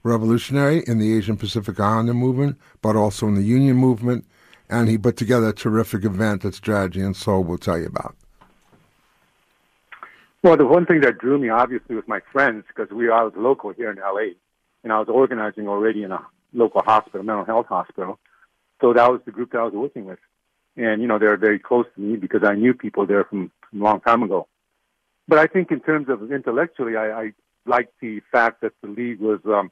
[0.09, 4.27] revolutionary in the Asian Pacific Islander movement, but also in the Union movement.
[4.69, 8.15] And he put together a terrific event that Strategy and Soul will tell you about.
[10.43, 13.73] Well, the one thing that drew me obviously was my friends because we was local
[13.73, 14.35] here in LA,
[14.85, 18.19] and I was organizing already in a local hospital, mental health hospital.
[18.81, 20.21] So that was the group that I was working with,
[20.77, 23.81] and you know they're very close to me because I knew people there from, from
[23.81, 24.47] a long time ago.
[25.27, 27.33] But I think in terms of intellectually, I, I
[27.67, 29.71] like the fact that the league was, um,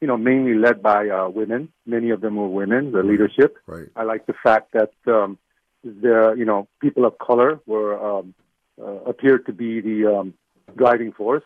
[0.00, 1.72] you know, mainly led by uh, women.
[1.86, 2.92] Many of them were women.
[2.92, 3.56] The leadership.
[3.66, 3.88] Right.
[3.96, 5.38] I like the fact that um,
[5.82, 8.34] the you know people of color were um,
[8.80, 10.34] uh, appeared to be the um,
[10.76, 11.44] driving force.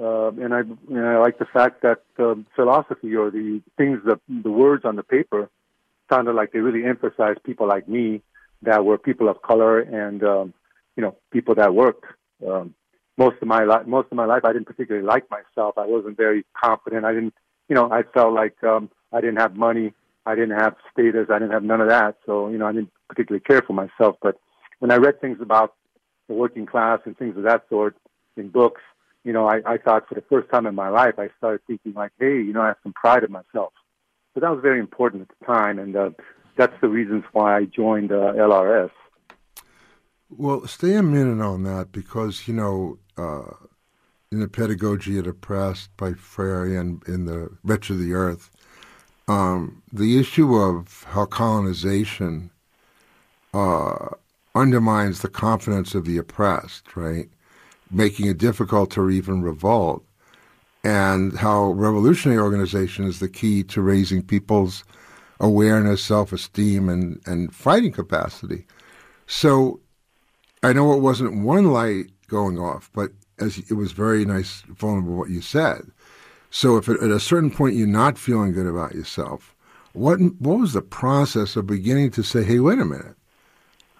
[0.00, 4.20] Uh, and I and I like the fact that um, philosophy or the things that
[4.28, 5.48] the words on the paper
[6.10, 8.22] sounded like they really emphasized people like me
[8.62, 10.54] that were people of color and um,
[10.96, 12.04] you know people that worked.
[12.46, 12.74] Um,
[13.18, 15.76] most of my life, most of my life, I didn't particularly like myself.
[15.76, 17.04] I wasn't very confident.
[17.04, 17.34] I didn't,
[17.68, 19.92] you know, I felt like um, I didn't have money.
[20.24, 21.26] I didn't have status.
[21.30, 22.16] I didn't have none of that.
[22.24, 24.16] So you know, I didn't particularly care for myself.
[24.22, 24.38] But
[24.78, 25.74] when I read things about
[26.28, 27.96] the working class and things of that sort
[28.36, 28.82] in books,
[29.24, 31.94] you know, I, I thought for the first time in my life, I started thinking
[31.94, 33.72] like, hey, you know, I have some pride in myself.
[34.34, 36.10] So that was very important at the time, and uh,
[36.56, 38.90] that's the reasons why I joined uh, LRS.
[40.30, 43.54] Well, stay a minute on that because you know, uh,
[44.30, 48.50] in the pedagogy of the oppressed by Freire and in the Wretched of the Earth,
[49.26, 52.50] um, the issue of how colonization
[53.54, 54.08] uh,
[54.54, 57.28] undermines the confidence of the oppressed, right?
[57.90, 60.04] Making it difficult to even revolt.
[60.84, 64.84] And how revolutionary organization is the key to raising people's
[65.40, 68.64] awareness, self esteem, and, and fighting capacity.
[69.26, 69.80] So
[70.62, 75.16] I know it wasn't one light going off, but as it was very nice, vulnerable
[75.16, 75.82] what you said.
[76.50, 79.54] So if at a certain point you're not feeling good about yourself,
[79.92, 83.16] what what was the process of beginning to say, hey, wait a minute,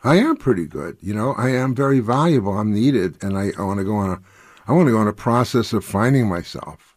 [0.04, 0.96] I am pretty good.
[1.00, 2.56] You know, I am very valuable.
[2.56, 4.20] I'm needed, and I, I want to go on a,
[4.66, 6.96] I want to go on a process of finding myself.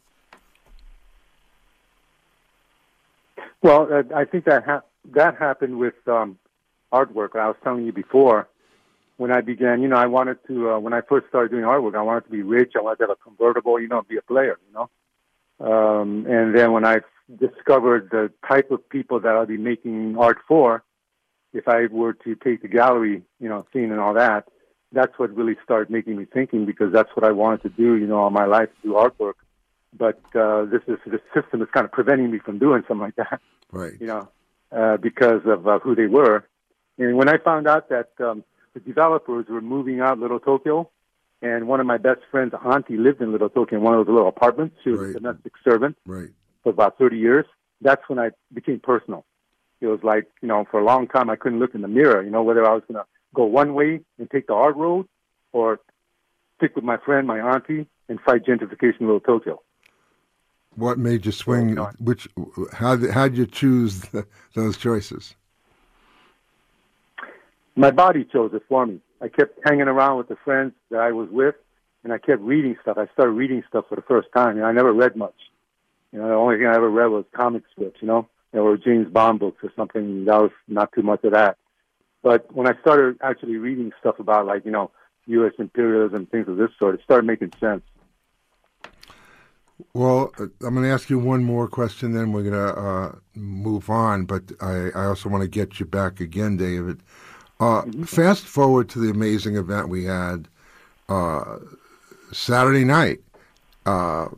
[3.62, 6.38] Well, I think that ha- that happened with um,
[6.91, 7.36] artwork.
[7.36, 8.48] I was telling you before
[9.17, 9.82] when I began.
[9.82, 11.95] You know, I wanted to uh, when I first started doing artwork.
[11.95, 12.74] I wanted to be rich.
[12.78, 13.80] I wanted to have a convertible.
[13.80, 14.58] You know, be a player.
[14.67, 14.89] You know,
[15.71, 16.97] um, and then when I
[17.39, 20.84] discovered the type of people that I'll be making art for,
[21.54, 24.47] if I were to take the gallery, you know, scene and all that,
[24.91, 28.08] that's what really started making me thinking because that's what I wanted to do, you
[28.08, 29.34] know, all my life, do artwork.
[29.97, 33.15] But uh, this is the system is kind of preventing me from doing something like
[33.15, 33.93] that, right?
[34.00, 34.30] You know,
[34.71, 36.45] uh, because of uh, who they were.
[36.97, 40.89] And when I found out that um, the developers were moving out Little Tokyo,
[41.41, 44.13] and one of my best friends' auntie lived in Little Tokyo in one of those
[44.13, 44.75] little apartments.
[44.84, 45.10] She was right.
[45.10, 46.29] a domestic servant right.
[46.63, 47.45] for about 30 years.
[47.81, 49.25] That's when I became personal
[49.81, 52.23] it was like, you know, for a long time I couldn't look in the mirror,
[52.23, 55.07] you know, whether I was going to go one way and take the hard road
[55.51, 55.79] or
[56.57, 59.62] stick with my friend, my auntie, and fight gentrification in Little Tokyo.
[60.75, 61.75] What made you swing?
[61.99, 62.29] Which
[62.71, 65.36] how how did you choose the, those choices?
[67.75, 68.99] My body chose it for me.
[69.21, 71.55] I kept hanging around with the friends that I was with,
[72.03, 72.97] and I kept reading stuff.
[72.97, 75.36] I started reading stuff for the first time, and I never read much.
[76.12, 78.01] You know, the only thing I ever read was comic strips.
[78.01, 80.25] You know, or James Bond books or something.
[80.25, 81.57] That was not too much of that.
[82.23, 84.91] But when I started actually reading stuff about like you know
[85.27, 85.53] U.S.
[85.60, 87.84] imperialism things of this sort, it started making sense.
[89.93, 93.15] Well, uh, I'm going to ask you one more question, then we're going to uh,
[93.34, 94.25] move on.
[94.25, 97.01] But I, I also want to get you back again, David.
[97.62, 98.04] Uh, mm-hmm.
[98.04, 100.47] Fast forward to the amazing event we had
[101.10, 101.60] uh,
[102.32, 103.19] Saturday night.
[103.86, 104.30] Uh,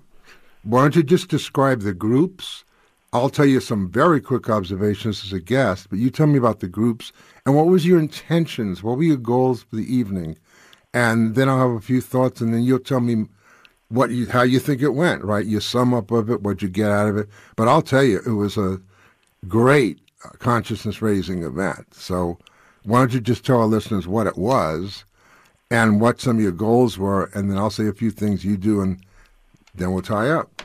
[0.63, 2.65] why don't you just describe the groups?
[3.13, 6.59] I'll tell you some very quick observations as a guest, but you tell me about
[6.59, 7.13] the groups
[7.45, 8.83] and what was your intentions?
[8.83, 10.37] What were your goals for the evening?
[10.93, 13.25] And then I'll have a few thoughts, and then you'll tell me
[13.87, 15.23] what you, how you think it went.
[15.23, 15.45] Right?
[15.45, 17.29] You sum up of it, what you get out of it.
[17.55, 18.81] But I'll tell you, it was a
[19.47, 19.99] great
[20.39, 21.93] consciousness raising event.
[21.93, 22.37] So
[22.83, 25.05] why don't you just tell our listeners what it was
[25.71, 28.57] and what some of your goals were, and then I'll say a few things you
[28.57, 29.03] do, and
[29.73, 30.61] then we'll tie up.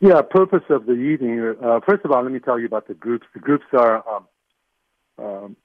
[0.00, 1.54] Yeah, purpose of the evening.
[1.62, 3.26] Uh, first of all, let me tell you about the groups.
[3.34, 4.26] The groups are um,
[5.18, 5.56] um,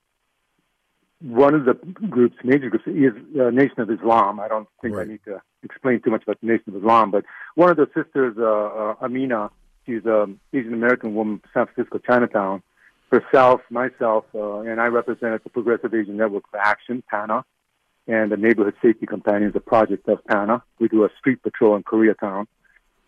[1.21, 4.39] one of the groups, major groups, is uh, Nation of Islam.
[4.39, 5.07] I don't think right.
[5.07, 7.87] I need to explain too much about the Nation of Islam, but one of the
[7.95, 9.49] sisters, uh, uh, Amina,
[9.85, 12.61] she's an Asian American woman from San Francisco, Chinatown.
[13.09, 17.45] Herself, myself, uh, and I represent the Progressive Asian Network for Action, PANA,
[18.05, 20.61] and the Neighborhood Safety Companions, a project of PANA.
[20.79, 22.47] We do a street patrol in Koreatown.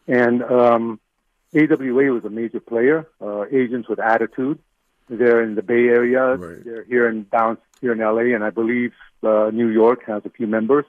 [0.08, 1.00] And um,
[1.56, 4.60] AWA was a major player, uh, Asians with Attitude.
[5.10, 6.36] they're in the Bay Area.
[6.36, 6.64] Right.
[6.64, 8.94] They're here in down here in LA, and I believe
[9.24, 10.86] uh, New York has a few members.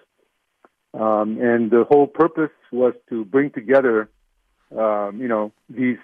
[0.93, 4.11] Um, and the whole purpose was to bring together,
[4.77, 5.99] um, you know, these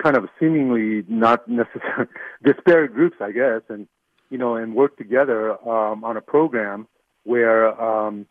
[0.00, 2.06] kind of seemingly not necessary
[2.44, 3.86] disparate groups, I guess, and
[4.30, 6.86] you know, and work together um, on a program
[7.24, 8.26] where um,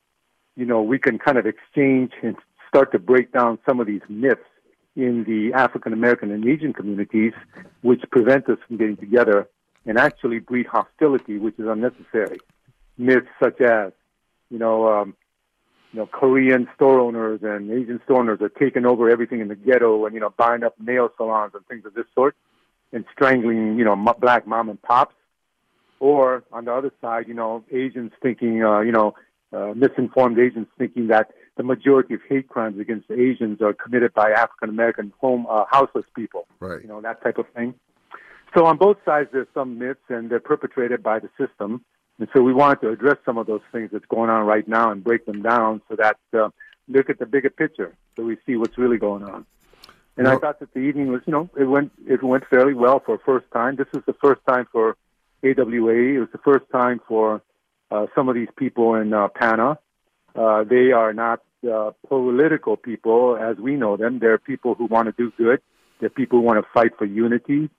[0.56, 2.36] you know we can kind of exchange and
[2.68, 4.42] start to break down some of these myths
[4.96, 7.34] in the African American and Asian communities,
[7.82, 9.48] which prevent us from getting together
[9.86, 12.40] and actually breed hostility, which is unnecessary.
[12.98, 13.94] Myths such as,
[14.50, 15.16] you know, um,
[15.94, 19.56] you know, Korean store owners and Asian store owners are taking over everything in the
[19.56, 22.36] ghetto and you know buying up nail salons and things of this sort,
[22.94, 25.16] and strangling you know black mom and pops.
[26.00, 29.14] Or on the other side, you know, Asians thinking, uh, you know,
[29.54, 34.32] uh, misinformed Asians thinking that the majority of hate crimes against Asians are committed by
[34.32, 36.48] African American home uh, houseless people.
[36.60, 36.82] Right.
[36.82, 37.76] You know that type of thing.
[38.56, 41.86] So on both sides, there's some myths, and they're perpetrated by the system.
[42.22, 44.92] And so we wanted to address some of those things that's going on right now
[44.92, 46.50] and break them down so that uh,
[46.88, 49.48] look at the bigger picture, so we see what's really going on.
[50.18, 52.76] And well, I thought that the evening was, you know, it went it went fairly
[52.76, 53.76] well for a first time.
[53.76, 54.98] This is the first time for
[55.44, 55.96] AWA.
[55.96, 57.42] It was the first time for
[57.90, 59.80] uh, some of these people in uh, PANA.
[60.36, 64.20] Uh, they are not uh, political people as we know them.
[64.20, 65.60] They're people who want to do good.
[66.00, 67.72] They're people who want to fight for unity,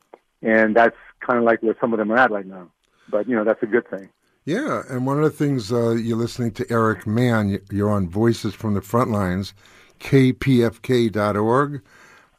[0.42, 2.72] and that's kind of like where some of them are at right now.
[3.08, 4.08] But you know, that's a good thing.
[4.44, 7.60] Yeah, and one of the things uh, you're listening to Eric Mann.
[7.70, 9.54] You're on Voices from the Front Lines,
[10.00, 11.82] kpfk.org,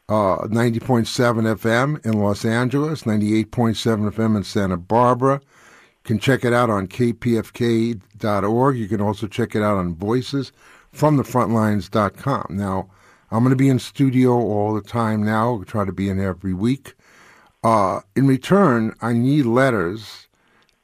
[0.10, 5.36] uh, 90.7 FM in Los Angeles, 98.7 FM in Santa Barbara.
[5.36, 8.78] You can check it out on kpfk.org.
[8.78, 10.51] You can also check it out on Voices
[10.91, 12.47] from the frontlines.com.
[12.49, 12.89] Now,
[13.32, 15.54] I'm going to be in studio all the time now.
[15.54, 16.95] I'll try to be in every week.
[17.64, 20.28] Uh, in return, I need letters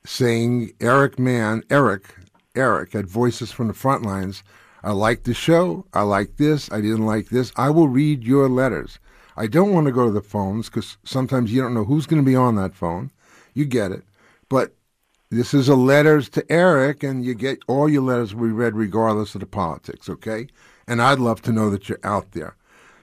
[0.05, 2.15] saying Eric Mann, Eric,
[2.55, 4.43] Eric at Voices from the Frontlines.
[4.83, 5.85] I like the show.
[5.93, 6.71] I like this.
[6.71, 7.51] I didn't like this.
[7.55, 8.99] I will read your letters.
[9.35, 12.21] I don't want to go to the phones because sometimes you don't know who's going
[12.21, 13.11] to be on that phone.
[13.53, 14.03] You get it.
[14.49, 14.73] But
[15.31, 19.35] this is a letters to Eric, and you get all your letters be read regardless
[19.35, 20.47] of the politics, okay?
[20.87, 22.55] And I'd love to know that you're out there.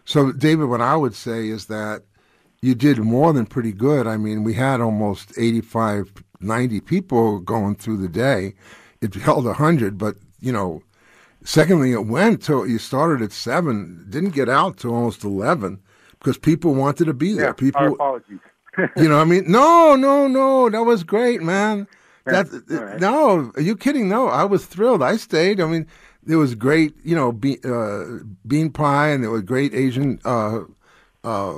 [0.05, 2.03] So, David, what I would say is that
[2.61, 4.07] you did more than pretty good.
[4.07, 8.55] I mean, we had almost 85, 90 people going through the day.
[9.01, 10.83] It held 100, but, you know,
[11.45, 15.81] secondly, it went till you started at 7, didn't get out till almost 11
[16.19, 17.47] because people wanted to be there.
[17.47, 18.41] Yeah, people, apologies.
[18.97, 21.87] you know, I mean, no, no, no, that was great, man.
[22.25, 23.01] That right.
[23.01, 24.09] no, are you kidding?
[24.09, 25.03] No, I was thrilled.
[25.03, 25.61] I stayed.
[25.61, 25.87] I mean,
[26.25, 30.63] there was great, you know, bean, uh, bean pie, and there was great Asian uh,
[31.23, 31.55] uh,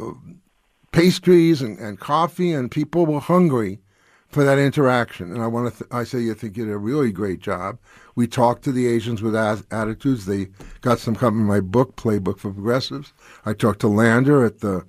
[0.93, 3.81] pastries and, and coffee, and people were hungry
[4.29, 5.33] for that interaction.
[5.33, 7.79] And I want to, th- I say, you think you did a really great job.
[8.14, 10.26] We talked to the Asians with as- attitudes.
[10.26, 10.49] They
[10.83, 13.12] got some coming in my book, Playbook for Progressives.
[13.47, 14.85] I talked to Lander at the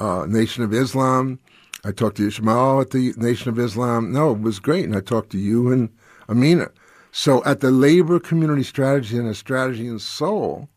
[0.00, 1.38] uh, Nation of Islam.
[1.84, 4.12] I talked to Ishmael at the Nation of Islam.
[4.12, 4.84] No, it was great.
[4.84, 5.90] And I talked to you and
[6.28, 6.70] Amina.
[7.12, 10.68] So at the Labor Community Strategy and a Strategy and Soul,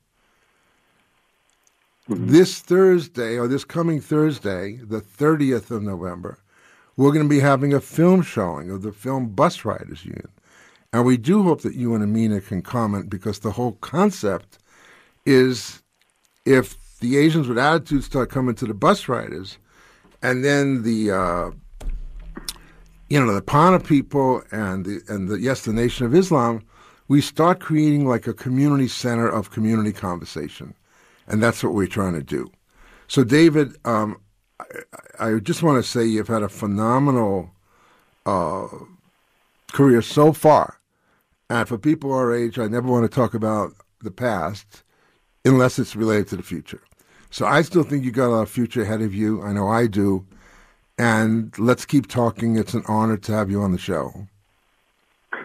[2.08, 2.28] mm-hmm.
[2.28, 6.38] this Thursday, or this coming Thursday, the 30th of November,
[6.98, 10.30] we're going to be having a film showing of the film Bus Riders Union.
[10.92, 14.58] And we do hope that you and Amina can comment because the whole concept
[15.26, 15.84] is
[16.46, 19.58] if the Asians with attitudes start coming to the bus riders,
[20.24, 21.52] and then the uh,
[23.10, 26.64] you know the Pana people and the and the yes the Nation of Islam,
[27.08, 30.74] we start creating like a community center of community conversation,
[31.28, 32.50] and that's what we're trying to do.
[33.08, 34.20] So, David, um,
[34.60, 34.66] I,
[35.20, 37.52] I, just want to say you've had a phenomenal
[38.26, 38.68] uh,
[39.72, 40.80] career so far,
[41.50, 44.84] and for people our age, I never want to talk about the past
[45.46, 46.82] unless it's related to the future.
[47.30, 49.42] So I still think you got a lot of future ahead of you.
[49.44, 50.26] I know I do.
[50.98, 52.58] And let's keep talking.
[52.58, 54.28] It's an honor to have you on the show.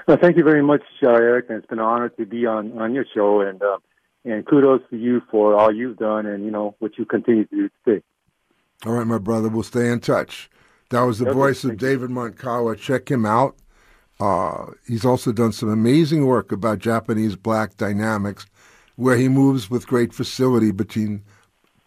[0.09, 1.47] Well, thank you very much, uh, Eric.
[1.49, 3.43] And it's been an honor to be on, on your show.
[3.43, 3.79] And uh,
[4.25, 7.57] and kudos to you for all you've done and you know what you continue to
[7.57, 8.05] do today.
[8.85, 9.49] All right, my brother.
[9.49, 10.51] We'll stay in touch.
[10.91, 12.77] That was the okay, voice of David Monkawa.
[12.77, 13.57] Check him out.
[14.19, 18.47] Uh, he's also done some amazing work about Japanese black dynamics,
[18.97, 21.23] where he moves with great facility between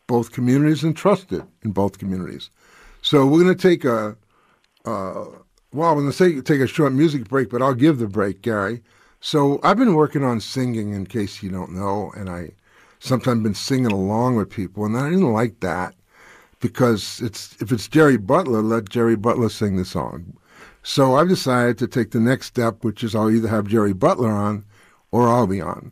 [0.08, 2.50] both communities and trusted in both communities.
[3.02, 4.16] So we're going to take a,
[4.86, 5.26] uh,
[5.74, 8.82] well, I'm going to take a short music break, but I'll give the break, Gary.
[9.20, 12.52] So I've been working on singing, in case you don't know, and I
[13.00, 15.94] sometimes been singing along with people, and I didn't like that
[16.66, 20.36] because it's if it's Jerry Butler, let Jerry Butler sing the song.
[20.82, 24.32] So I've decided to take the next step, which is I'll either have Jerry Butler
[24.32, 24.66] on
[25.12, 25.92] or I'll be on.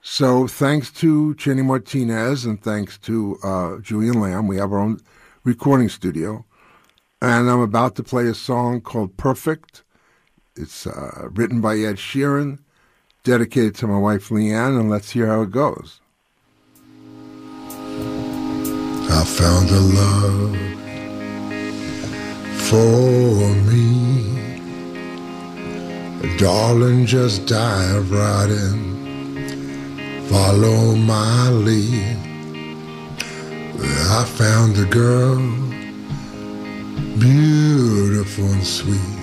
[0.00, 4.98] So thanks to Channing Martinez and thanks to uh, Julian Lamb, we have our own
[5.44, 6.46] recording studio.
[7.20, 9.82] And I'm about to play a song called Perfect.
[10.56, 12.60] It's uh, written by Ed Sheeran,
[13.24, 16.00] dedicated to my wife Leanne, and let's hear how it goes.
[19.10, 20.56] I found a love
[22.68, 23.88] for me.
[26.36, 30.26] Darling, just dive right in.
[30.28, 32.16] Follow my lead.
[34.10, 35.38] I found a girl,
[37.18, 39.18] beautiful and sweet.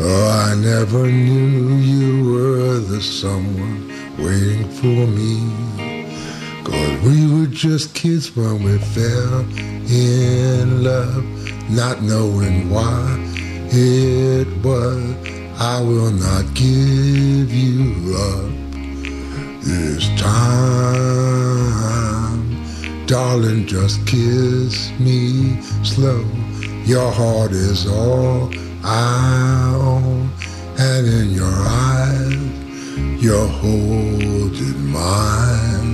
[0.00, 5.97] Oh, I never knew you were the someone waiting for me.
[6.70, 9.40] Cause we were just kids when we fell
[9.88, 11.24] in love,
[11.70, 13.16] not knowing why
[13.70, 15.14] it was.
[15.60, 18.50] I will not give you up
[19.62, 20.48] this time.
[23.06, 26.24] Darling, just kiss me slow.
[26.84, 28.52] Your heart is all
[28.84, 30.30] I own,
[30.78, 32.34] and in your eyes,
[33.22, 35.87] you're holding mine.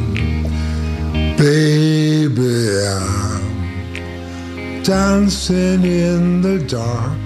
[1.45, 7.20] Baby, I'm dancing in the dark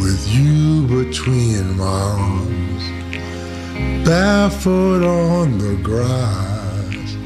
[0.00, 2.82] with you between my arms,
[4.08, 7.16] barefoot on the grass,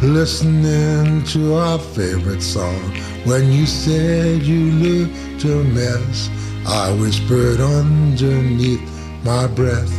[0.00, 2.90] listening to our favorite song.
[3.26, 6.30] When you said you looked a mess,
[6.66, 8.80] I whispered underneath
[9.24, 9.92] my breath,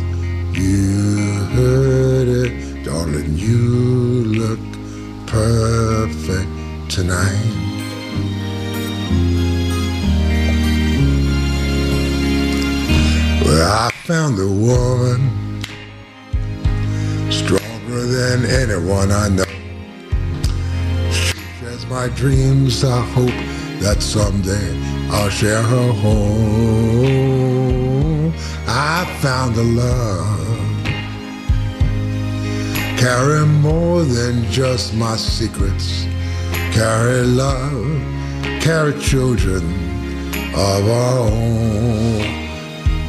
[0.56, 4.69] You heard it, darling, you look
[5.30, 6.50] perfect
[6.88, 7.54] tonight.
[13.44, 15.62] Well, I found a woman
[17.30, 19.44] stronger than anyone I know.
[21.12, 22.82] She shares my dreams.
[22.82, 23.38] I hope
[23.82, 24.76] that someday
[25.10, 27.30] I'll share her home.
[28.66, 30.39] I found a love
[33.00, 36.04] Carry more than just my secrets.
[36.70, 37.98] Carry love,
[38.60, 39.64] carry children
[40.54, 42.20] of our own.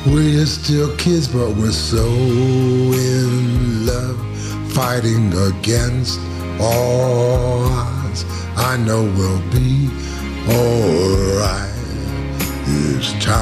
[0.08, 4.18] We're still kids, but we're so in love,
[4.72, 6.22] fighting against
[6.62, 8.24] all odds.
[8.56, 9.90] I know we'll be
[10.48, 11.70] alright
[12.66, 13.42] It's time.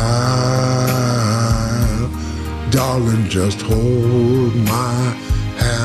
[2.71, 5.28] Darling, just hold my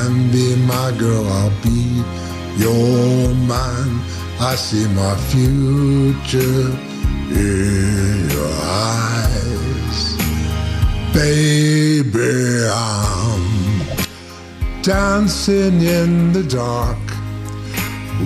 [0.01, 2.03] and be my girl, I'll be
[2.57, 4.01] your man.
[4.39, 6.67] I see my future
[7.31, 9.99] in your eyes.
[11.13, 13.45] Baby, I'm
[14.81, 17.05] dancing in the dark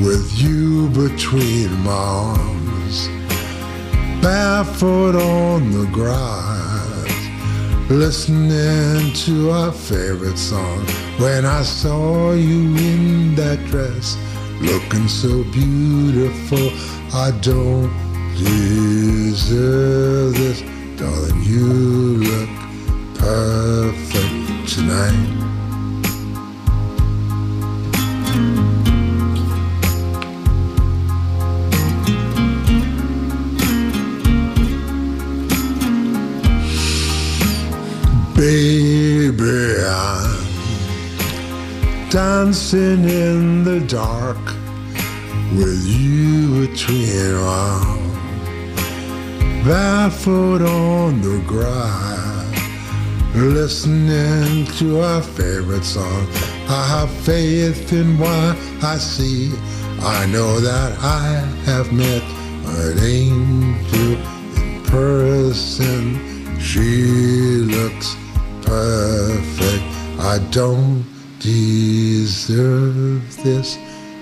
[0.03, 3.07] with you between my arms,
[4.21, 6.49] barefoot on the grass
[7.89, 10.85] listening to our favorite song
[11.19, 14.17] when I saw you in that dress
[14.61, 16.71] looking so beautiful
[17.13, 17.91] I don't
[18.37, 20.61] deserve this.
[20.97, 21.67] Darling you
[22.23, 22.49] look
[23.15, 25.35] perfect tonight.
[38.35, 40.48] Baby, I'm
[42.09, 44.43] dancing in the dark
[45.53, 48.17] with you between arms,
[49.63, 56.27] barefoot on the grass, listening to our favorite song.
[56.67, 59.51] I have faith in what I see.
[60.01, 64.17] I know that I have met an angel
[64.57, 66.59] in person.
[66.59, 67.05] She
[67.69, 68.15] looks
[68.63, 69.83] perfect.
[70.19, 71.08] I don't
[71.39, 73.77] deserve this.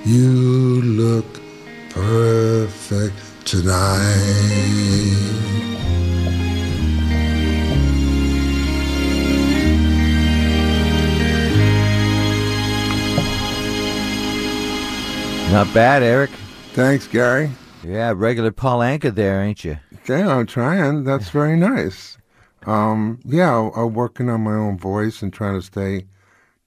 [0.06, 1.26] You look
[1.90, 3.16] perfect
[3.46, 3.98] tonight.
[15.52, 16.30] Not bad, Eric.
[16.74, 17.50] Thanks, Gary.
[17.84, 19.78] Yeah, regular Paul Anka there, ain't you?
[20.08, 21.04] Yeah, I'm trying.
[21.04, 22.18] That's very nice.
[22.66, 26.06] Um, yeah, I'm working on my own voice and trying to stay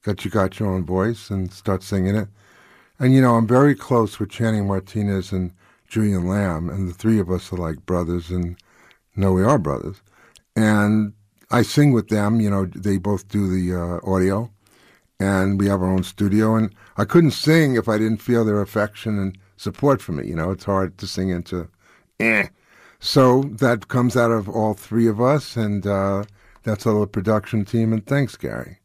[0.03, 2.27] that you got your own voice and start singing it.
[2.99, 5.51] And you know, I'm very close with Channing Martinez and
[5.87, 8.55] Julian Lamb, and the three of us are like brothers, and
[9.15, 10.01] no, we are brothers.
[10.55, 11.13] And
[11.49, 12.39] I sing with them.
[12.39, 14.51] You know, they both do the uh, audio,
[15.19, 16.55] and we have our own studio.
[16.55, 20.27] And I couldn't sing if I didn't feel their affection and support for me.
[20.27, 21.67] You know, it's hard to sing into,
[22.19, 22.47] eh.
[22.99, 26.23] So that comes out of all three of us, and uh,
[26.63, 27.91] that's all the production team.
[27.91, 28.80] And thanks, Gary.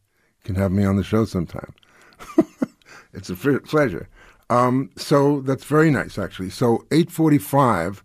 [0.47, 1.73] Can have me on the show sometime.
[3.13, 4.07] it's a pleasure.
[4.49, 6.51] Um, so that's very nice, actually.
[6.51, 8.01] So 845.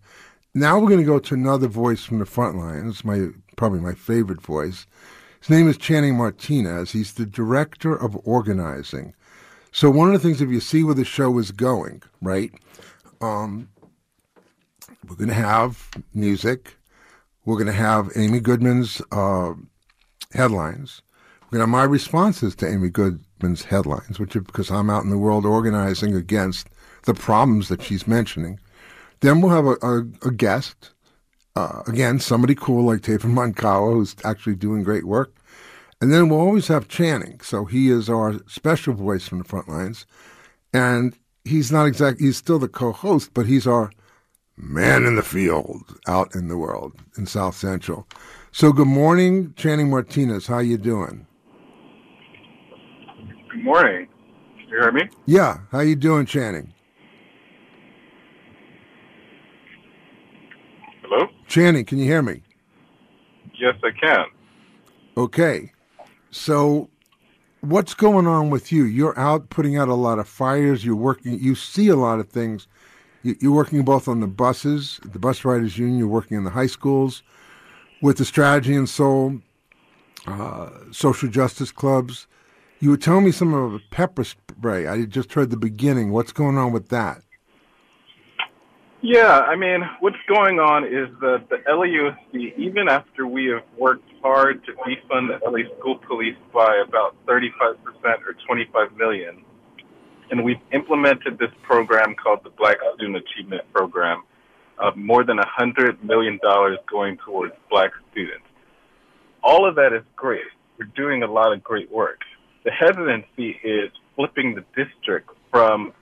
[0.53, 3.93] Now we're going to go to another voice from the front lines, my probably my
[3.93, 4.85] favorite voice.
[5.39, 6.91] His name is Channing Martinez.
[6.91, 9.15] He's the director of organizing.
[9.71, 12.51] So one of the things, if you see where the show is going, right?
[13.21, 13.69] Um,
[15.07, 16.75] we're going to have music.
[17.45, 19.53] We're going to have Amy Goodman's uh,
[20.33, 21.01] headlines.
[21.53, 25.19] To have my responses to Amy Goodman's headlines, which are because I'm out in the
[25.19, 26.67] world organizing against
[27.03, 28.59] the problems that she's mentioning.
[29.19, 30.89] Then we'll have a, a, a guest,
[31.55, 35.35] uh, again, somebody cool like David Monkawa, who's actually doing great work.
[36.01, 37.39] And then we'll always have Channing.
[37.41, 40.07] So he is our special voice from the front lines.
[40.73, 43.91] And he's not exactly, he's still the co host, but he's our
[44.57, 48.07] man in the field out in the world in South Central.
[48.51, 50.47] So good morning, Channing Martinez.
[50.47, 51.27] How you doing?
[53.53, 54.07] Good morning.
[54.57, 55.01] Can you hear me?
[55.27, 55.59] Yeah.
[55.71, 56.73] How you doing, Channing?
[61.03, 61.27] Hello?
[61.47, 62.41] Channing, can you hear me?
[63.53, 64.25] Yes, I can.
[65.15, 65.71] Okay.
[66.31, 66.89] So
[67.61, 68.85] what's going on with you?
[68.85, 70.83] You're out putting out a lot of fires.
[70.83, 71.37] You're working.
[71.39, 72.67] You see a lot of things
[73.21, 75.99] you're working both on the buses, the bus riders union.
[75.99, 77.21] You're working in the high schools
[78.01, 79.41] with the Strategy and Soul
[80.25, 82.25] uh, social justice clubs.
[82.83, 84.87] You were telling me some of the pepper spray.
[84.87, 86.11] I just heard the beginning.
[86.11, 87.21] What's going on with that?
[89.01, 94.11] Yeah, I mean, what's going on is that the LAUSD, even after we have worked
[94.21, 99.45] hard to defund the LA school police by about 35% or 25 million,
[100.29, 104.23] and we've implemented this program called the Black Student Achievement Program.
[104.77, 106.37] Uh, more than $100 million
[106.91, 108.43] going towards black students.
[109.41, 110.41] All of that is great.
[110.77, 112.19] We're doing a lot of great work.
[112.63, 115.93] The hesitancy is flipping the district from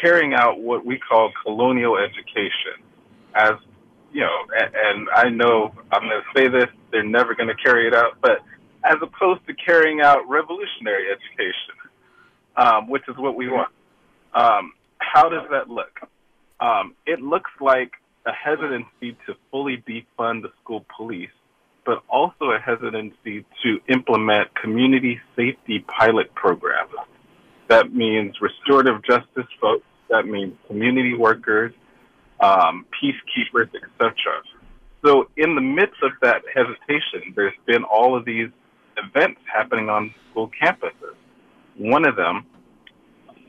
[0.00, 2.84] carrying out what we call colonial education
[3.34, 3.52] as
[4.12, 7.54] you know, and, and I know I'm going to say this, they're never going to
[7.54, 8.38] carry it out, but
[8.84, 11.74] as opposed to carrying out revolutionary education,
[12.56, 13.70] um, which is what we want.
[14.34, 16.00] Um, how does that look?
[16.60, 17.92] Um, it looks like
[18.26, 21.30] a hesitancy to fully defund the school police,
[21.88, 26.92] but also a hesitancy to implement community safety pilot programs.
[27.68, 31.72] That means restorative justice folks, that means community workers,
[32.40, 34.12] um, peacekeepers, etc.
[35.02, 38.50] So, in the midst of that hesitation, there's been all of these
[38.98, 41.16] events happening on school campuses.
[41.78, 42.44] One of them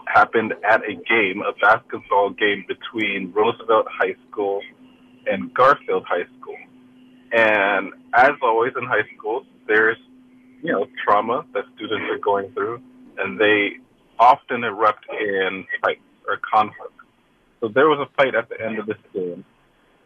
[0.06, 4.62] happened at a game, a basketball game between Roosevelt High School
[5.28, 6.56] and Garfield High School.
[7.32, 9.98] And as always in high schools, there's,
[10.64, 12.82] you know, trauma that students are going through,
[13.18, 13.78] and they
[14.20, 16.94] often erupt in fights or conflict.
[17.60, 19.46] So there was a fight at the end of this game.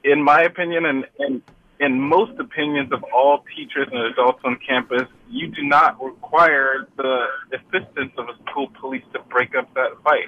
[0.03, 1.41] In my opinion, and, and
[1.79, 7.25] in most opinions of all teachers and adults on campus, you do not require the
[7.53, 10.27] assistance of a school police to break up that fight.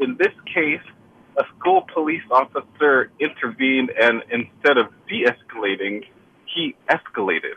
[0.00, 0.80] In this case,
[1.38, 6.04] a school police officer intervened and instead of de escalating,
[6.46, 7.54] he escalated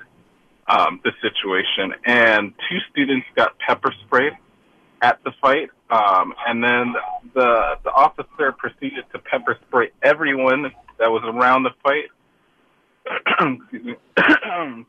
[0.68, 1.94] um, the situation.
[2.06, 4.34] And two students got pepper sprayed
[5.02, 5.70] at the fight.
[5.90, 6.94] Um, and then
[7.34, 12.10] the, the officer proceeded to pepper spray everyone that was around the fight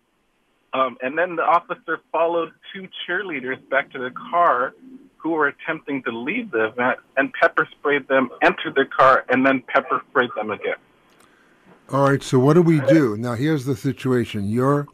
[0.74, 4.74] um, and then the officer followed two cheerleaders back to the car
[5.22, 9.46] who were attempting to leave the event and pepper sprayed them, entered their car, and
[9.46, 10.76] then pepper sprayed them again.
[11.90, 13.16] All right, so what do we do?
[13.16, 14.48] Now here's the situation.
[14.48, 14.88] You're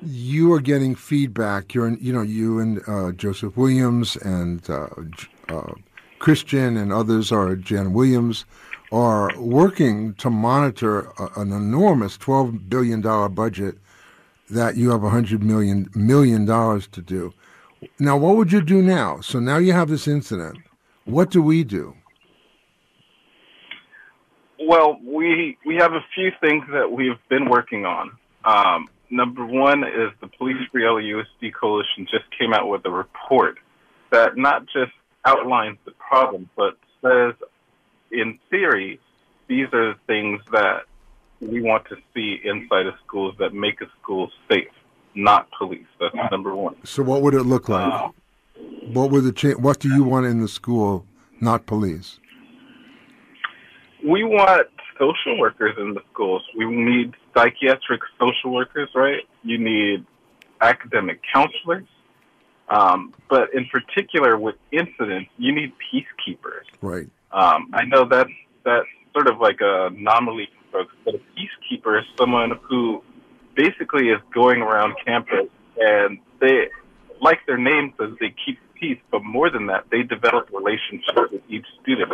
[0.00, 1.74] you are getting feedback.
[1.74, 4.88] You're you know you and uh, Joseph Williams and uh,
[5.48, 5.74] uh,
[6.18, 8.44] Christian and others are Jan Williams
[8.90, 13.00] are working to monitor a, an enormous $12 billion
[13.34, 13.76] budget
[14.50, 17.32] that you have $100 million, million dollars to do.
[17.98, 19.20] Now, what would you do now?
[19.20, 20.58] So now you have this incident.
[21.04, 21.94] What do we do?
[24.60, 28.10] Well, we we have a few things that we've been working on.
[28.44, 33.58] Um, number one is the Police Free LAUSD Coalition just came out with a report
[34.10, 34.92] that not just
[35.24, 37.34] outlines the problem, but says,
[38.10, 39.00] in theory,
[39.46, 40.84] these are the things that
[41.40, 44.68] we want to see inside of schools that make a school safe,
[45.18, 45.86] not police.
[46.00, 46.76] That's number one.
[46.84, 47.92] So, what would it look like?
[47.92, 48.08] Uh,
[48.86, 51.04] what would the cha- What do you want in the school,
[51.40, 52.20] not police?
[54.06, 56.42] We want social workers in the schools.
[56.56, 59.22] We need psychiatric social workers, right?
[59.42, 60.06] You need
[60.60, 61.86] academic counselors.
[62.68, 66.66] Um, but in particular, with incidents, you need peacekeepers.
[66.80, 67.08] Right.
[67.32, 68.30] Um, I know that's
[68.64, 73.02] that's sort of like a anomaly for folks, but a peacekeeper is someone who
[73.58, 75.50] basically is going around campus
[75.80, 76.68] and they,
[77.20, 78.98] like their name says, they keep peace.
[79.10, 82.12] But more than that, they develop relationships with each student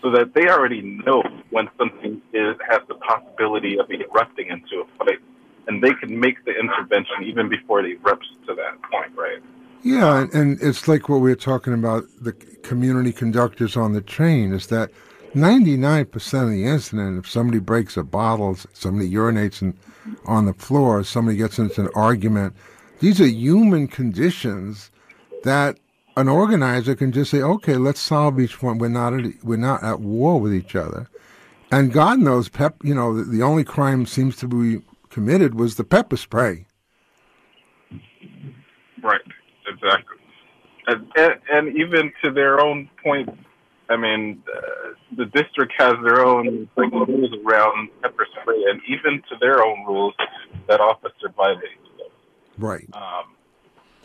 [0.00, 4.86] so that they already know when something is has the possibility of erupting into a
[4.98, 5.18] fight,
[5.66, 9.42] and they can make the intervention even before it erupts to that point, right?
[9.82, 12.32] Yeah, and, and it's like what we were talking about the
[12.62, 14.90] community conductors on the train is that
[15.34, 19.76] 99% of the incident, if somebody breaks a bottle, somebody urinates in,
[20.26, 22.54] on the floor, somebody gets into an argument,
[23.00, 24.90] these are human conditions
[25.42, 25.78] that
[26.16, 28.78] an organizer can just say, okay, let's solve each one.
[28.78, 31.08] We're not at, we're not at war with each other.
[31.72, 32.76] And God knows, pep.
[32.84, 34.80] You know, the, the only crime seems to be
[35.10, 36.66] committed was the pepper spray.
[39.02, 39.20] Right.
[39.66, 40.16] Exactly.
[40.86, 43.28] And, and, and even to their own point,
[43.88, 49.22] I mean, uh, the district has their own like, rules around pepper spray, and even
[49.28, 50.14] to their own rules,
[50.68, 51.68] that officer violates.
[52.56, 52.88] Right.
[52.92, 53.34] Um,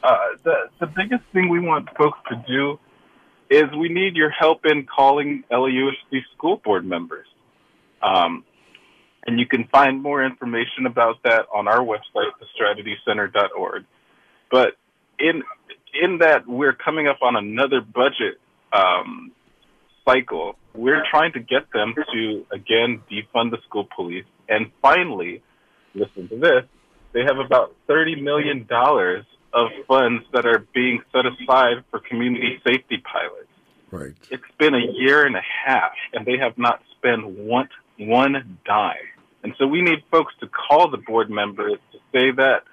[0.03, 2.80] uh, the the biggest thing we want folks to do
[3.49, 7.27] is we need your help in calling LAUSD school board members.
[8.01, 8.43] Um,
[9.25, 13.86] and you can find more information about that on our website, thestrategycenter.org.
[14.51, 14.77] But
[15.19, 15.43] in
[16.01, 18.39] in that we're coming up on another budget
[18.71, 19.32] um,
[20.06, 25.41] cycle, we're trying to get them to again defund the school police, and finally,
[25.93, 26.64] listen to this:
[27.14, 32.62] they have about thirty million dollars of funds that are being set aside for community
[32.66, 33.47] safety pilots.
[33.91, 34.14] Right.
[34.30, 38.95] It's been a year and a half, and they have not spent one one dime.
[39.43, 42.64] And so we need folks to call the board members to say that,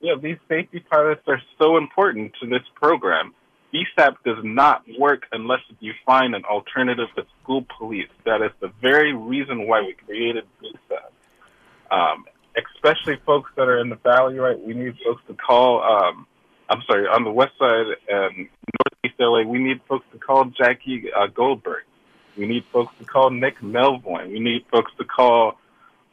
[0.00, 3.32] you know, these safety pilots are so important to this program.
[3.72, 8.08] BSAP does not work unless you find an alternative to school police.
[8.24, 11.96] That is the very reason why we created BSAP.
[11.96, 12.24] Um,
[12.56, 14.58] especially folks that are in the valley, right?
[14.58, 15.82] We need folks to call.
[15.82, 16.26] Um,
[16.68, 18.48] I'm sorry, on the west side and
[18.78, 21.84] northeast LA, we need folks to call Jackie uh, Goldberg.
[22.36, 24.30] We need folks to call Nick Melvoin.
[24.30, 25.58] We need folks to call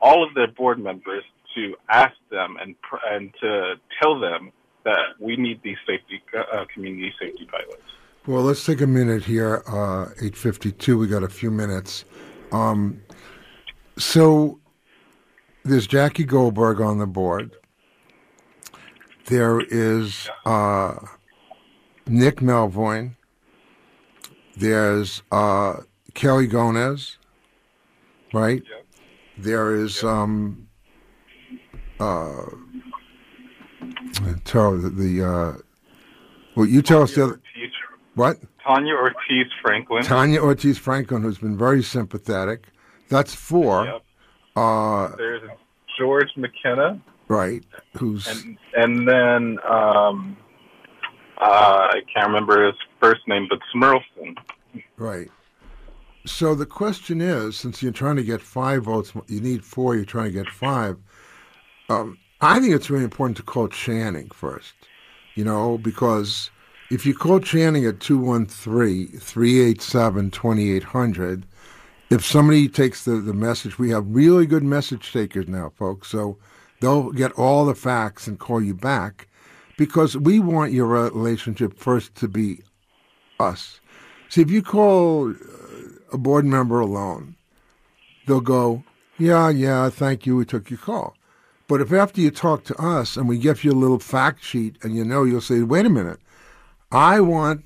[0.02, 1.24] all of their board members
[1.56, 2.76] to ask them and
[3.10, 4.52] and to tell them
[4.88, 7.88] that we need these safety uh, community safety pilots.
[8.26, 9.64] Well, let's take a minute here.
[9.68, 10.98] Uh, Eight fifty-two.
[10.98, 12.06] We got a few minutes.
[12.52, 13.02] Um,
[13.98, 14.60] so
[15.64, 17.56] there's Jackie Goldberg on the board.
[19.26, 20.96] There is uh,
[22.06, 23.16] Nick Melvoin.
[24.56, 25.82] There's uh,
[26.14, 27.18] Kelly Gomez,
[28.34, 28.64] right?
[28.64, 28.86] Yep.
[29.38, 30.68] There is um,
[32.00, 32.46] uh,
[34.46, 35.54] tell the, the uh,
[36.56, 37.42] well, you tell us the other.
[38.16, 38.38] What?
[38.66, 40.04] Tanya Ortiz Franklin.
[40.04, 42.68] Tanya Ortiz Franklin, who's been very sympathetic.
[43.10, 43.86] That's four.
[43.86, 44.04] Yep.
[44.56, 45.50] Uh, There's
[45.98, 47.00] George McKenna.
[47.28, 47.64] Right.
[47.98, 50.36] Who's and, and then um,
[51.40, 54.36] uh, I can't remember his first name, but Schmerelson.
[54.98, 55.30] Right.
[56.26, 59.96] So the question is, since you're trying to get five votes, you need four.
[59.96, 60.98] You're trying to get five.
[61.90, 64.74] Um, I think it's really important to call Channing first.
[65.36, 66.50] You know, because
[66.90, 71.46] if you call Channing at 213 387 2800,
[72.10, 76.08] if somebody takes the, the message, we have really good message takers now, folks.
[76.08, 76.38] So
[76.80, 79.28] they'll get all the facts and call you back
[79.78, 82.62] because we want your relationship first to be
[83.40, 83.82] us.
[84.30, 85.36] See, if you call uh,
[86.14, 87.36] a board member alone,
[88.28, 88.84] they'll go,
[89.18, 91.17] Yeah, yeah, thank you, we took your call.
[91.68, 94.78] But if after you talk to us and we give you a little fact sheet
[94.84, 96.20] and you know, you'll say, Wait a minute,
[96.92, 97.66] I want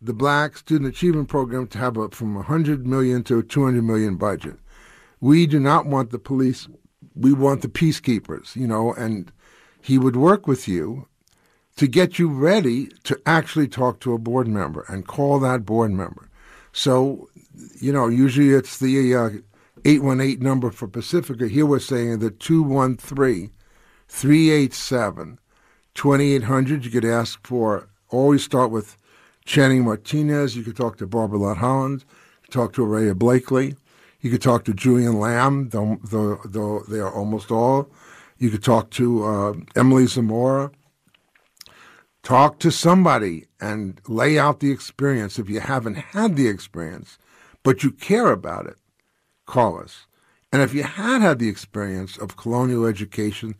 [0.00, 4.16] the Black Student Achievement Program to have a, from 100 million to a 200 million
[4.16, 4.58] budget.
[5.20, 6.68] We do not want the police.
[7.14, 9.32] We want the peacekeepers, you know, and
[9.80, 11.06] he would work with you
[11.76, 15.90] to get you ready to actually talk to a board member and call that board
[15.90, 16.28] member.
[16.72, 17.28] So,
[17.80, 19.30] you know, usually it's the uh,
[19.84, 21.48] 818 number for Pacifica.
[21.48, 23.50] Here we're saying the 213
[24.08, 25.38] 387
[25.94, 26.84] 2800.
[26.84, 28.96] You could ask for, always start with
[29.44, 30.56] Channing Martinez.
[30.56, 32.04] You could talk to Barbara Lott Holland.
[32.50, 33.74] Talk to Araya Blakely.
[34.20, 37.90] You could talk to Julian Lamb, though, though, though they are almost all.
[38.38, 40.70] You could talk to uh, Emily Zamora.
[42.22, 45.38] Talk to somebody and lay out the experience.
[45.38, 47.18] If you haven't had the experience,
[47.62, 48.76] but you care about it,
[49.50, 50.06] call us.
[50.52, 53.54] And if you had had the experience of colonial education,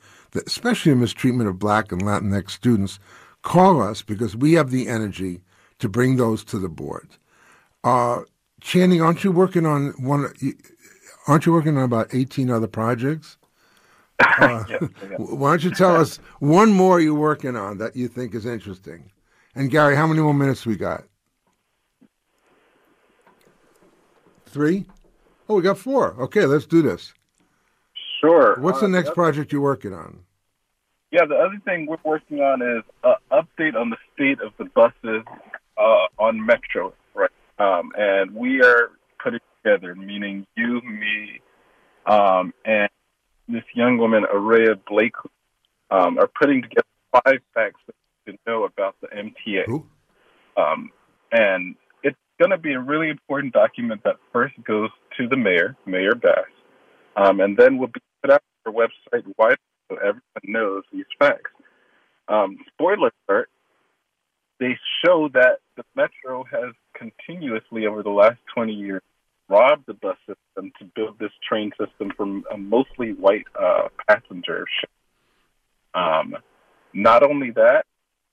[0.46, 2.98] especially the mistreatment of black and Latinx students,
[3.42, 5.40] call us because we have the energy
[5.78, 7.08] to bring those to the board.
[7.84, 8.22] Uh,
[8.60, 10.32] Channing, aren't you working on one?
[11.26, 13.36] Aren't you working on about eighteen other projects?
[14.38, 15.08] Uh, yeah, yeah.
[15.16, 19.10] Why don't you tell us one more you're working on that you think is interesting?
[19.54, 21.04] And Gary, how many more minutes we got?
[24.44, 24.84] Three?
[25.50, 26.14] Oh, we got four.
[26.20, 27.12] Okay, let's do this.
[28.20, 28.54] Sure.
[28.60, 30.20] What's uh, the next project you're working on?
[31.10, 34.66] Yeah, the other thing we're working on is an update on the state of the
[34.66, 35.24] buses
[35.76, 37.30] uh, on Metro, right?
[37.58, 41.40] Um, and we are putting together, meaning you, me,
[42.06, 42.88] um, and
[43.48, 45.16] this young woman, Araya Blake,
[45.90, 49.82] um, are putting together five facts that you know about the MTA.
[50.56, 50.90] Um,
[51.32, 51.74] and
[52.40, 54.88] going to be a really important document that first goes
[55.18, 56.48] to the mayor, Mayor Bass,
[57.14, 59.58] um, and then will be put out on our website wide
[59.90, 61.50] so everyone knows these facts.
[62.28, 63.50] Um, spoiler alert,
[64.58, 69.02] they show that the metro has continuously over the last 20 years
[69.48, 74.64] robbed the bus system to build this train system from a mostly white uh, passenger
[74.80, 74.90] ship.
[75.92, 76.36] Um,
[76.94, 77.84] not only that,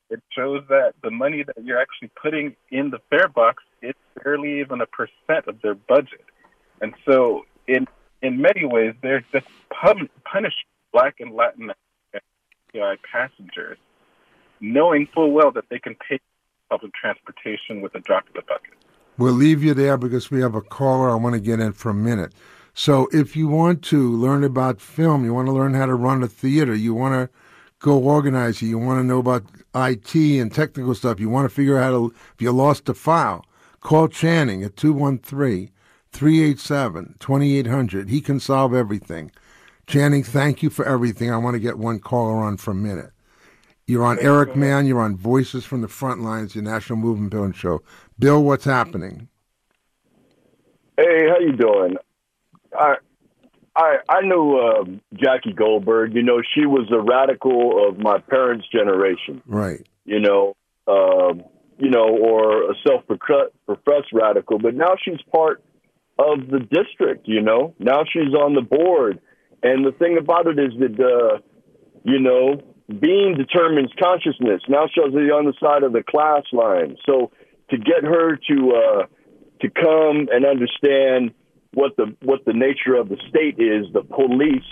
[0.09, 4.59] it shows that the money that you're actually putting in the fare box is barely
[4.59, 6.25] even a percent of their budget.
[6.81, 7.87] And so, in
[8.21, 11.71] in many ways, they're just pun- punishing Black and Latin
[13.11, 13.77] passengers,
[14.59, 16.19] knowing full well that they can pay
[16.69, 18.73] public transportation with a drop of the bucket.
[19.17, 21.89] We'll leave you there because we have a caller I want to get in for
[21.89, 22.33] a minute.
[22.73, 26.21] So if you want to learn about film, you want to learn how to run
[26.21, 27.35] a theater, you want to
[27.79, 29.43] go organize you want to know about
[29.75, 32.93] IT and technical stuff, you want to figure out how to, if you lost a
[32.93, 33.45] file,
[33.87, 35.71] call Channing at 213
[36.11, 38.09] 387 2800.
[38.09, 39.31] He can solve everything.
[39.87, 41.31] Channing, thank you for everything.
[41.31, 43.11] I want to get one caller on for a minute.
[43.85, 44.87] You're on Eric Mann.
[44.87, 47.81] You're on Voices from the Front Lines, your National Movement Building Show.
[48.19, 49.29] Bill, what's happening?
[50.97, 51.95] Hey, how you doing?
[52.77, 52.95] I
[53.77, 54.83] I I knew uh,
[55.13, 56.13] Jackie Goldberg.
[56.13, 59.41] You know, she was a radical of my parents' generation.
[59.45, 59.87] Right.
[60.03, 60.57] You know,
[60.87, 61.35] uh,
[61.77, 64.59] you know, or a self-professed radical.
[64.59, 65.63] But now she's part
[66.17, 67.27] of the district.
[67.27, 69.19] You know, now she's on the board.
[69.63, 71.39] And the thing about it is that, uh,
[72.03, 74.61] you know, being determines consciousness.
[74.69, 76.97] Now she's on the side of the class line.
[77.05, 77.31] So
[77.69, 79.05] to get her to uh,
[79.61, 81.33] to come and understand
[81.73, 84.63] what the what the nature of the state is, the police,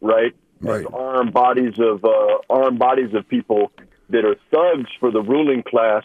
[0.00, 0.34] right?
[0.60, 0.86] Right.
[0.92, 3.72] Armed bodies of uh, armed bodies of people
[4.10, 6.04] that are thugs for the ruling class.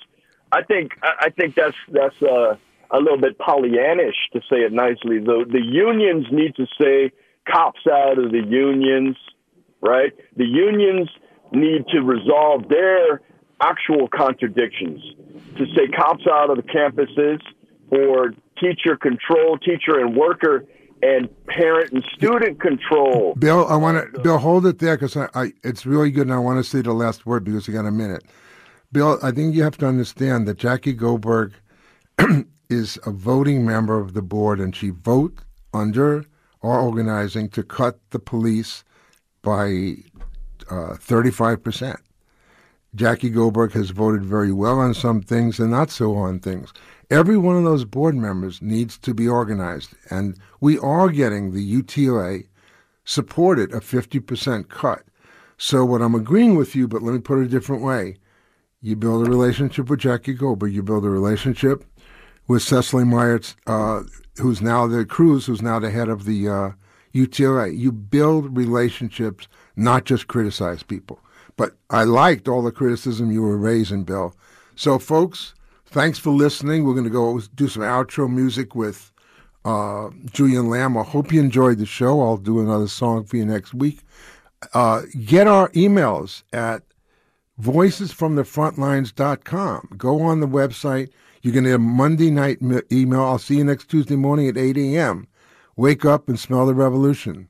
[0.51, 2.55] I think I think that's that's uh,
[2.91, 5.19] a little bit Pollyannish to say it nicely.
[5.19, 7.11] The the unions need to say
[7.47, 9.17] cops out of the unions,
[9.81, 10.13] right?
[10.37, 11.09] The unions
[11.51, 13.21] need to resolve their
[13.61, 15.01] actual contradictions
[15.57, 17.41] to say cops out of the campuses
[17.89, 20.65] for teacher control, teacher and worker,
[21.01, 23.35] and parent and student control.
[23.35, 26.33] Bill, I want to Bill hold it there because I, I, it's really good, and
[26.33, 28.23] I want to say the last word because we got a minute.
[28.91, 31.53] Bill, I think you have to understand that Jackie Goldberg
[32.69, 35.39] is a voting member of the board, and she vote
[35.75, 36.25] under
[36.63, 38.83] our organizing to cut the police
[39.43, 39.97] by
[40.71, 41.97] uh, 35%.
[42.95, 46.73] Jackie Goldberg has voted very well on some things and not so on things.
[47.11, 51.81] Every one of those board members needs to be organized, and we are getting the
[51.83, 52.47] UTLA
[53.05, 55.03] supported a 50% cut.
[55.59, 58.17] So, what I'm agreeing with you, but let me put it a different way.
[58.82, 61.84] You build a relationship with Jackie Goldberg, you build a relationship
[62.47, 64.03] with Cecily Myers, uh,
[64.38, 66.71] who's now the Cruz, who's now the head of the uh,
[67.13, 67.77] UTLA.
[67.77, 71.19] You build relationships, not just criticize people.
[71.57, 74.34] But I liked all the criticism you were raising, Bill.
[74.75, 75.53] So, folks,
[75.86, 76.86] thanks for listening.
[76.86, 79.11] We're going to go do some outro music with
[79.65, 80.97] uh, Julian Lamb.
[80.97, 82.21] I hope you enjoyed the show.
[82.21, 83.99] I'll do another song for you next week.
[84.73, 86.84] Uh, get our emails at
[87.62, 89.89] voicesfromthefrontlines.com.
[89.97, 91.10] Go on the website.
[91.41, 92.60] You're going to get a Monday night
[92.91, 93.22] email.
[93.22, 95.28] I'll see you next Tuesday morning at 8 a.m.
[95.76, 97.47] Wake up and smell the revolution.